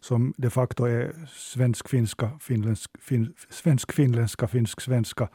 som 0.00 0.34
de 0.36 0.50
facto 0.50 0.84
är 0.84 1.12
svensk-finska, 1.28 2.30
finländsk, 2.40 2.90
fin, 3.02 3.34
svensk-finländska, 3.50 4.46
finsk-svenska 4.48 5.28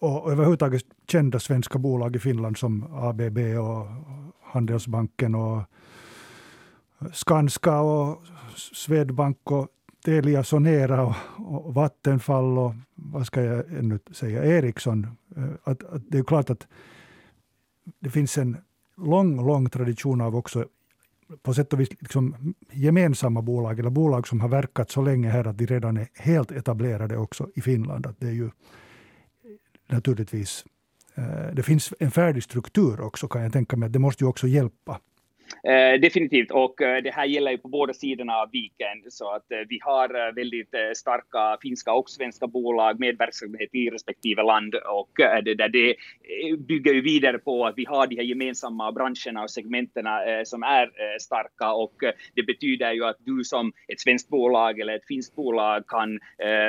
och 0.00 0.32
överhuvudtaget 0.32 0.82
kända 1.08 1.40
svenska 1.40 1.78
bolag 1.78 2.16
i 2.16 2.18
Finland 2.18 2.58
som 2.58 2.86
ABB 2.92 3.38
och 3.38 3.86
Handelsbanken 4.42 5.34
och 5.34 5.62
Skanska 7.12 7.80
och 7.80 8.22
Swedbank 8.56 9.50
och 9.50 9.68
Telia 10.04 10.44
Sonera 10.44 11.06
och, 11.06 11.66
och 11.66 11.74
Vattenfall 11.74 12.58
och 12.58 12.74
vad 12.94 13.26
ska 13.26 13.42
jag 13.42 13.72
ännu 13.72 13.98
säga, 14.10 14.44
Ericsson. 14.44 15.06
Eh, 15.36 15.44
att, 15.64 15.84
att 15.84 16.02
det 16.08 16.18
är 16.18 16.24
klart 16.24 16.50
att 16.50 16.66
det 18.00 18.10
finns 18.10 18.38
en 18.38 18.56
lång, 18.96 19.46
lång 19.46 19.70
tradition 19.70 20.20
av 20.20 20.36
också 20.36 20.64
på 21.42 21.54
sätt 21.54 21.72
och 21.72 21.80
vis 21.80 21.88
liksom 22.00 22.54
gemensamma 22.70 23.42
bolag, 23.42 23.78
eller 23.78 23.90
bolag 23.90 24.28
som 24.28 24.40
har 24.40 24.48
verkat 24.48 24.90
så 24.90 25.02
länge 25.02 25.28
här 25.28 25.46
att 25.46 25.58
de 25.58 25.66
redan 25.66 25.96
är 25.96 26.08
helt 26.14 26.50
etablerade 26.50 27.16
också 27.16 27.48
i 27.54 27.60
Finland. 27.60 28.06
Att 28.06 28.20
det 28.20 28.26
är 28.26 28.32
ju 28.32 28.50
naturligtvis, 29.88 30.64
eh, 31.14 31.54
det 31.54 31.62
finns 31.62 31.94
en 31.98 32.10
färdig 32.10 32.42
struktur 32.42 33.00
också 33.00 33.28
kan 33.28 33.42
jag 33.42 33.52
tänka 33.52 33.76
mig. 33.76 33.88
Det 33.88 33.98
måste 33.98 34.24
ju 34.24 34.28
också 34.28 34.46
hjälpa. 34.46 35.00
Eh, 35.64 36.00
definitivt, 36.00 36.50
och 36.50 36.82
eh, 36.82 37.02
det 37.02 37.10
här 37.10 37.24
gäller 37.24 37.50
ju 37.50 37.58
på 37.58 37.68
båda 37.68 37.92
sidorna 37.92 38.36
av 38.36 38.50
viken, 38.52 39.02
så 39.08 39.30
att 39.34 39.52
eh, 39.52 39.58
vi 39.68 39.78
har 39.82 40.28
eh, 40.28 40.34
väldigt 40.34 40.74
eh, 40.74 40.80
starka 40.94 41.58
finska 41.62 41.92
och 41.92 42.10
svenska 42.10 42.46
bolag 42.46 43.00
med 43.00 43.18
verksamhet 43.18 43.70
i 43.72 43.90
respektive 43.90 44.42
land. 44.42 44.74
Och 44.74 45.20
eh, 45.20 45.42
det, 45.42 45.54
där 45.54 45.68
det 45.68 45.90
eh, 45.90 46.56
bygger 46.58 46.94
ju 46.94 47.00
vidare 47.00 47.38
på 47.38 47.66
att 47.66 47.74
vi 47.76 47.84
har 47.84 48.06
de 48.06 48.16
här 48.16 48.22
gemensamma 48.22 48.92
branscherna 48.92 49.42
och 49.42 49.50
segmenterna 49.50 50.24
eh, 50.24 50.44
som 50.44 50.62
är 50.62 50.90
starka. 51.20 51.72
Och 51.72 51.94
det 52.34 52.42
betyder 52.42 52.92
ju 52.92 53.04
att 53.04 53.16
du 53.18 53.44
som 53.44 53.72
ett 53.88 54.00
svenskt 54.00 54.28
bolag 54.28 54.80
eller 54.80 54.96
ett 54.96 55.06
finskt 55.06 55.34
bolag 55.36 55.86
kan 55.86 56.20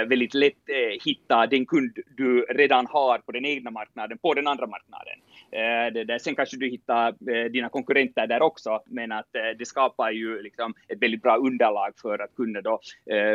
väldigt 0.09 0.33
lätt 0.33 0.69
hitta 1.03 1.47
den 1.47 1.65
kund 1.65 1.97
du 2.17 2.41
redan 2.41 2.85
har 2.85 3.17
på 3.19 3.31
den 3.31 3.45
egna 3.45 3.71
marknaden 3.71 4.17
på 4.17 4.33
den 4.33 4.47
andra 4.47 4.67
marknaden. 4.67 5.19
Eh, 5.51 5.93
det 5.93 6.03
där. 6.03 6.19
Sen 6.19 6.35
kanske 6.35 6.57
du 6.57 6.69
hittar 6.69 7.07
eh, 7.07 7.51
dina 7.51 7.69
konkurrenter 7.69 8.27
där 8.27 8.41
också, 8.41 8.81
men 8.85 9.11
att 9.11 9.35
eh, 9.35 9.57
det 9.59 9.65
skapar 9.65 10.11
ju 10.11 10.41
liksom 10.41 10.73
ett 10.87 11.01
väldigt 11.01 11.21
bra 11.21 11.37
underlag 11.37 11.91
för 12.01 12.19
att 12.23 12.35
kunna 12.35 12.61
då 12.61 12.79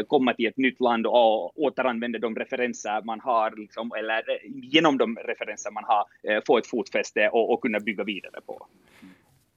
komma 0.07 0.35
till 0.35 0.47
ett 0.47 0.57
nytt 0.57 0.81
land 0.81 1.07
och 1.07 1.59
återanvända 1.59 2.19
de 2.19 2.37
referenser 2.37 3.03
man 3.05 3.21
har, 3.21 3.55
liksom, 3.57 3.93
eller 3.99 4.23
genom 4.45 4.99
de 4.99 5.17
referenser 5.17 5.71
man 5.71 5.85
har, 5.85 6.05
få 6.47 6.59
ett 6.59 6.67
fotfäste 6.67 7.29
och, 7.29 7.53
och 7.53 7.61
kunna 7.63 7.81
bygga 7.81 8.05
vidare 8.05 8.41
på. 8.47 8.67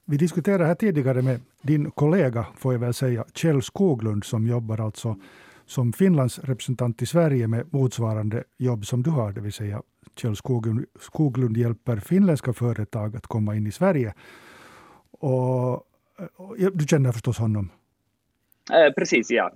Vi 0.05 0.17
diskuterade 0.17 0.65
här 0.65 0.75
tidigare 0.75 1.21
med 1.21 1.39
din 1.61 1.91
kollega, 1.91 2.45
får 2.57 2.73
jag 2.73 2.79
väl 2.79 2.93
säga, 2.93 3.25
Kjell 3.35 3.61
Skoglund 3.61 4.23
som 4.23 4.47
jobbar 4.47 4.81
alltså 4.81 5.15
som 5.65 5.93
Finlands 5.93 6.39
representant 6.39 7.01
i 7.01 7.05
Sverige 7.05 7.47
med 7.47 7.73
motsvarande 7.73 8.43
jobb 8.57 8.85
som 8.85 9.03
du 9.03 9.09
har, 9.09 9.31
det 9.31 9.41
vill 9.41 9.53
säga 9.53 9.81
Kjell 10.15 10.35
Skoglund, 10.35 10.85
Skoglund 10.99 11.57
hjälper 11.57 11.97
finländska 11.97 12.53
företag 12.53 13.15
att 13.15 13.27
komma 13.27 13.55
in 13.55 13.67
i 13.67 13.71
Sverige. 13.71 14.13
Och, 15.11 15.73
och 16.35 16.57
du 16.73 16.85
känner 16.87 17.11
förstås 17.11 17.37
honom? 17.37 17.69
Eh, 18.71 18.93
precis, 18.93 19.31
ja. 19.31 19.51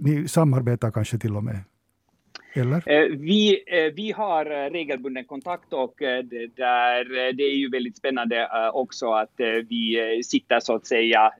Ni 0.00 0.28
samarbetar 0.28 0.90
kanske 0.90 1.18
till 1.18 1.36
och 1.36 1.44
med? 1.44 1.58
Eller? 2.52 2.82
Eh, 2.86 3.16
vi, 3.18 3.62
eh, 3.66 3.92
vi 3.94 4.12
har 4.12 4.70
regelbunden 4.70 5.24
kontakt 5.24 5.72
och 5.72 5.94
det, 5.98 6.56
där, 6.56 7.32
det 7.32 7.42
är 7.42 7.56
ju 7.56 7.70
väldigt 7.70 7.96
spännande 7.96 8.48
också 8.72 9.12
att 9.12 9.34
vi 9.68 10.20
sitter 10.24 10.60
så 10.60 10.74
att 10.74 10.86
säga 10.86 11.30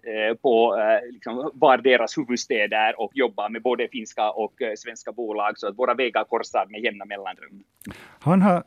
på 0.42 0.76
liksom, 1.10 1.50
var 1.54 1.78
deras 1.78 2.18
huvudstäder 2.18 3.00
och 3.00 3.10
jobbar 3.14 3.48
med 3.48 3.62
både 3.62 3.88
finska 3.88 4.30
och 4.30 4.54
svenska 4.76 5.12
bolag 5.12 5.58
så 5.58 5.68
att 5.68 5.78
våra 5.78 5.94
vägar 5.94 6.24
korsar 6.24 6.66
med 6.68 6.80
jämna 6.80 7.04
mellanrum. 7.04 7.62
Han 8.20 8.42
har 8.42 8.62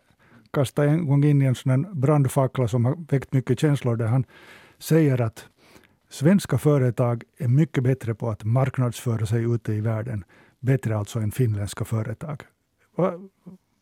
kastat 0.53 0.85
en 0.85 1.07
gång 1.07 1.23
in 1.23 1.41
i 1.41 1.45
en 1.45 1.55
sån 1.55 2.01
brandfackla 2.01 2.67
som 2.67 2.85
har 2.85 2.95
väckt 3.11 3.33
mycket 3.33 3.59
känslor 3.59 3.95
där 3.95 4.07
han 4.07 4.25
säger 4.77 5.21
att 5.21 5.45
svenska 6.09 6.57
företag 6.57 7.23
är 7.37 7.47
mycket 7.47 7.83
bättre 7.83 8.15
på 8.15 8.29
att 8.29 8.43
marknadsföra 8.43 9.25
sig 9.25 9.53
ute 9.55 9.73
i 9.73 9.81
världen. 9.81 10.23
Bättre 10.61 10.95
alltså 10.95 11.19
än 11.19 11.31
finländska 11.31 11.85
företag. 11.85 12.41
Va, 12.95 13.29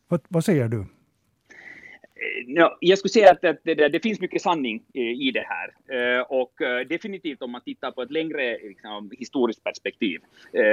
va, 0.08 0.18
vad 0.28 0.44
säger 0.44 0.68
du? 0.68 0.78
Eh, 0.78 2.46
no, 2.46 2.76
jag 2.80 2.98
skulle 2.98 3.12
säga 3.12 3.30
att, 3.30 3.40
det, 3.40 3.74
det, 3.74 3.88
det, 3.88 4.00
finns 4.00 4.20
mycket 4.20 4.42
sanning 4.42 4.82
eh, 4.94 5.02
i 5.02 5.30
det 5.34 5.46
här. 5.48 5.68
Eh, 5.96 6.22
och 6.22 6.52
definitivt 6.88 7.42
om 7.42 7.50
man 7.50 7.60
tittar 7.60 7.90
på 7.90 8.02
ett 8.02 8.10
längre 8.10 8.58
liksom, 8.62 9.10
historiskt 9.18 9.64
perspektiv 9.64 10.20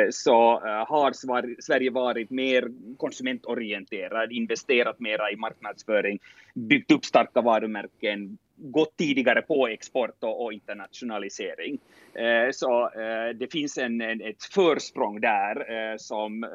så 0.10 0.60
har 0.88 1.14
Sverige 1.62 1.92
varit 1.92 2.30
mer 2.30 2.72
konsumentorienterad, 2.98 4.32
investerat 4.32 5.00
mera 5.00 5.32
i 5.32 5.36
marknadsföring, 5.36 6.20
byggt 6.54 6.92
upp 6.92 7.06
starka 7.06 7.42
varumärken, 7.42 8.38
gått 8.58 8.98
tidigare 8.98 9.42
på 9.42 9.68
export 9.68 10.24
och, 10.24 10.44
och 10.46 10.54
internationalisering. 10.54 11.80
Eh, 12.14 12.52
så 12.52 12.84
eh, 12.84 13.30
det 13.36 13.52
finns 13.52 13.78
en, 13.78 14.02
en, 14.02 14.22
ett 14.22 14.44
försprång 14.44 15.22
där 15.22 15.72
eh, 15.72 15.98
som 15.98 16.44
eh, 16.44 16.50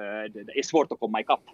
det 0.45 0.59
är 0.59 0.63
svårt 0.63 0.93
att 0.93 1.01
komma 1.01 1.21
ikapp. 1.21 1.45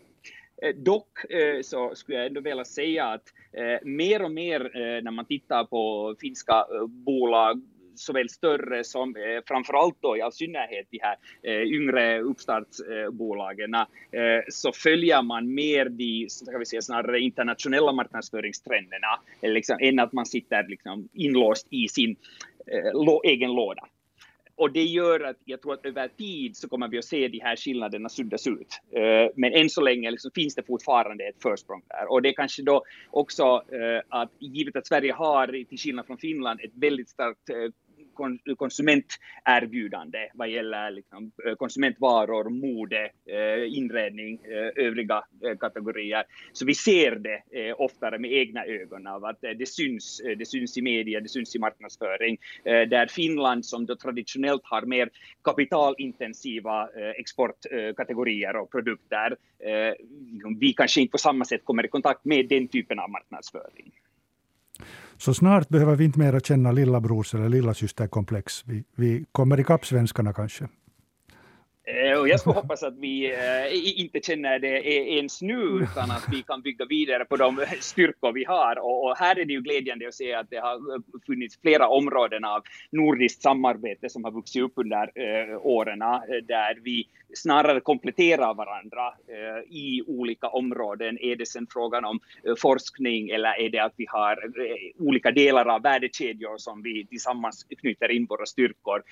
Eh, 0.62 0.74
dock 0.74 1.24
eh, 1.30 1.62
så 1.62 1.94
skulle 1.94 2.18
jag 2.18 2.26
ändå 2.26 2.40
vilja 2.40 2.64
säga 2.64 3.04
att 3.04 3.32
eh, 3.52 3.86
mer 3.88 4.24
och 4.24 4.30
mer 4.30 4.60
eh, 4.60 5.02
när 5.02 5.10
man 5.10 5.24
tittar 5.24 5.64
på 5.64 6.14
finska 6.20 6.66
bolag 6.88 7.62
såväl 7.98 8.28
större 8.28 8.84
som 8.84 9.16
eh, 9.16 9.42
framförallt 9.46 9.96
då 10.00 10.16
i 10.16 10.22
all 10.22 10.32
synnerhet 10.32 10.86
de 10.90 10.98
här 11.02 11.16
eh, 11.42 11.62
yngre 11.62 12.20
uppstartsbolagen 12.20 13.74
eh, 13.74 13.84
så 14.48 14.72
följer 14.72 15.22
man 15.22 15.54
mer 15.54 15.88
de 15.88 16.26
ska 16.28 16.58
vi 16.58 16.66
säga, 16.66 16.82
snarare 16.82 17.20
internationella 17.20 17.92
marknadsföringstrenderna 17.92 19.20
eh, 19.40 19.52
liksom, 19.52 19.76
än 19.80 19.98
att 19.98 20.12
man 20.12 20.26
sitter 20.26 20.68
liksom, 20.68 21.08
inlåst 21.12 21.66
i 21.70 21.88
sin 21.88 22.16
eh, 22.66 23.32
egen 23.32 23.52
låda. 23.52 23.82
Och 24.58 24.72
det 24.72 24.82
gör 24.82 25.20
att 25.20 25.36
jag 25.44 25.62
tror 25.62 25.74
att 25.74 25.86
över 25.86 26.08
tid 26.08 26.56
så 26.56 26.68
kommer 26.68 26.88
vi 26.88 26.98
att 26.98 27.04
se 27.04 27.28
de 27.28 27.40
här 27.40 27.56
skillnaderna 27.56 28.08
suddas 28.08 28.46
ut. 28.46 28.80
Eh, 28.92 29.30
men 29.36 29.52
än 29.52 29.70
så 29.70 29.80
länge 29.80 30.10
liksom 30.10 30.30
finns 30.34 30.54
det 30.54 30.62
fortfarande 30.62 31.24
ett 31.28 31.42
försprång 31.42 31.82
där. 31.88 32.12
Och 32.12 32.22
det 32.22 32.28
är 32.28 32.32
kanske 32.32 32.62
då 32.62 32.84
också 33.10 33.42
eh, 33.72 34.02
att 34.08 34.30
givet 34.38 34.76
att 34.76 34.86
Sverige 34.86 35.12
har, 35.12 35.64
till 35.64 35.78
skillnad 35.78 36.06
från 36.06 36.18
Finland, 36.18 36.60
ett 36.60 36.72
väldigt 36.74 37.08
starkt 37.08 37.50
konsumenterbjudande 38.56 40.18
vad 40.34 40.48
gäller 40.48 40.90
liksom, 40.90 41.32
eh, 41.46 41.54
konsumentvaror, 41.54 42.50
mode, 42.50 43.10
eh, 43.26 43.78
inredning, 43.78 44.40
eh, 44.44 44.84
övriga 44.86 45.24
kategorier. 45.60 46.24
Så 46.52 46.66
vi 46.66 46.74
ser 46.74 47.16
det 47.16 47.72
oftare 47.72 48.18
med 48.18 48.32
egna 48.32 48.64
ögon 48.64 49.06
av 49.06 49.24
att 49.24 49.40
det 49.40 49.68
syns, 49.68 50.22
det 50.38 50.48
syns 50.48 50.78
i 50.78 50.82
media, 50.82 51.20
det 51.20 51.28
syns 51.28 51.56
i 51.56 51.58
marknadsföring. 51.58 52.38
Där 52.64 53.06
Finland 53.06 53.66
som 53.66 53.86
då 53.86 53.96
traditionellt 53.96 54.62
har 54.64 54.82
mer 54.82 55.10
kapitalintensiva 55.44 56.88
exportkategorier 57.16 58.56
och 58.56 58.70
produkter, 58.70 59.36
vi 60.58 60.72
kanske 60.72 61.00
inte 61.00 61.10
på 61.10 61.18
samma 61.18 61.44
sätt 61.44 61.64
kommer 61.64 61.84
i 61.84 61.88
kontakt 61.88 62.24
med 62.24 62.48
den 62.48 62.68
typen 62.68 62.98
av 62.98 63.10
marknadsföring. 63.10 63.92
Så 65.18 65.34
snart 65.34 65.68
behöver 65.68 65.96
vi 65.96 66.04
inte 66.04 66.18
mera 66.18 66.40
känna 66.40 66.72
lillabrors 66.72 67.34
eller 67.34 67.48
lillasysterkomplex. 67.48 68.64
Vi, 68.66 68.84
vi 68.96 69.24
kommer 69.32 69.60
ikapp 69.60 69.86
svenskarna 69.86 70.32
kanske. 70.32 70.68
Eh, 71.88 72.18
och 72.18 72.28
jag 72.28 72.40
skulle 72.40 72.54
hoppas 72.54 72.82
att 72.82 72.98
vi 72.98 73.32
äh, 73.32 74.00
inte 74.00 74.20
känner 74.20 74.58
det 74.58 74.88
e, 74.88 75.16
ens 75.16 75.42
nu, 75.42 75.62
utan 75.62 76.10
att 76.10 76.26
vi 76.30 76.42
kan 76.42 76.62
bygga 76.62 76.84
vidare 76.84 77.24
på 77.24 77.36
de 77.36 77.64
styrkor 77.80 78.32
vi 78.32 78.44
har. 78.44 78.78
Och, 78.78 79.04
och, 79.04 79.16
här 79.16 79.38
är 79.38 79.44
det 79.44 79.52
ju 79.52 79.60
glädjande 79.60 80.08
att 80.08 80.14
se 80.14 80.34
att 80.34 80.50
det 80.50 80.56
har 80.56 80.74
eh, 80.74 81.00
funnits 81.26 81.60
flera 81.60 81.88
områden 81.88 82.44
av 82.44 82.62
nordiskt 82.90 83.42
samarbete 83.42 84.08
som 84.08 84.24
har 84.24 84.30
vuxit 84.30 84.62
upp 84.62 84.72
under 84.76 85.10
äh, 85.14 85.66
åren, 85.66 85.98
där 86.48 86.78
vi 86.82 87.08
snarare 87.34 87.80
kompletterar 87.80 88.54
varandra 88.54 89.14
i 89.70 90.02
olika 90.06 90.48
områden. 90.48 91.18
Är 91.20 91.36
det 91.36 91.46
sen 91.46 91.66
frågan 91.70 92.04
om 92.04 92.20
forskning 92.58 93.28
eller 93.28 93.60
är 93.60 93.68
det 93.70 93.78
att 93.78 93.92
vi 93.96 94.06
har 94.08 94.38
olika 94.98 95.30
delar 95.30 95.66
av 95.66 95.82
värdekedjor 95.82 96.58
som 96.58 96.82
vi 96.82 97.06
tillsammans 97.06 97.66
knyter 97.80 98.10
in 98.10 98.26
våra 98.26 98.46
styrkor? 98.46 99.02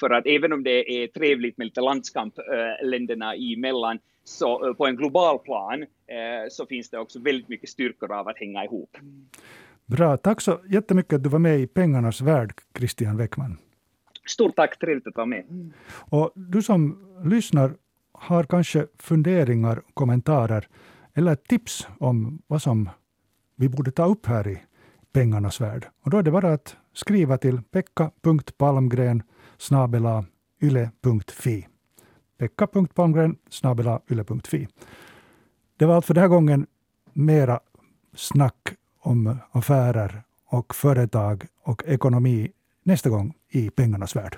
För 0.00 0.10
att 0.10 0.26
även 0.26 0.52
om 0.52 0.62
det 0.62 1.02
är 1.02 1.06
trevligt 1.06 1.58
med 1.58 1.64
lite 1.64 1.80
landskap, 1.80 2.19
eh, 2.26 2.86
länderna 2.86 3.34
emellan 3.34 3.98
så 4.24 4.68
eh, 4.68 4.74
på 4.74 4.86
en 4.86 4.96
global 4.96 5.38
plan 5.38 5.86
så 6.50 6.66
finns 6.66 6.90
det 6.90 6.98
också 6.98 7.20
väldigt 7.20 7.48
mycket 7.48 7.68
styrkor 7.68 8.12
av 8.12 8.28
att 8.28 8.38
hänga 8.38 8.64
ihop. 8.64 8.96
Bra, 9.86 10.16
tack 10.16 10.40
så 10.40 10.60
jättemycket 10.68 11.12
att 11.12 11.22
du 11.22 11.28
var 11.28 11.38
med 11.38 11.60
i 11.60 11.66
Pengarnas 11.66 12.20
värld, 12.20 12.52
Christian 12.78 13.16
Weckman. 13.16 13.58
Stort 14.28 14.56
tack, 14.56 14.78
trevligt 14.78 15.06
att 15.06 15.16
vara 15.16 15.26
med. 15.26 15.72
Och 16.10 16.32
du 16.34 16.62
som 16.62 16.98
lyssnar 17.24 17.72
har 18.12 18.44
kanske 18.44 18.86
funderingar, 18.98 19.82
kommentarer 19.94 20.68
eller 21.14 21.34
tips 21.34 21.88
om 21.98 22.42
vad 22.46 22.62
som 22.62 22.88
vi 23.56 23.68
borde 23.68 23.90
ta 23.90 24.04
upp 24.04 24.26
här 24.26 24.48
i 24.48 24.62
pengarnas 25.12 25.60
värld. 25.60 25.86
Och 26.04 26.10
då 26.10 26.18
är 26.18 26.22
det 26.22 26.30
bara 26.30 26.52
att 26.52 26.76
skriva 26.92 27.38
till 27.38 27.62
pekka.palmgren 27.62 29.22
yle.fi 30.62 31.66
pekka.palmgren 32.40 33.36
yle.fi. 34.10 34.68
Det 35.76 35.86
var 35.86 35.94
allt 35.94 36.06
för 36.06 36.14
den 36.14 36.20
här 36.20 36.28
gången. 36.28 36.66
Mera 37.12 37.60
snack 38.14 38.74
om 39.00 39.36
affärer 39.52 40.22
och 40.46 40.74
företag 40.74 41.46
och 41.64 41.82
ekonomi 41.86 42.50
nästa 42.84 43.10
gång 43.10 43.34
i 43.48 43.70
pengarnas 43.70 44.16
värld. 44.16 44.36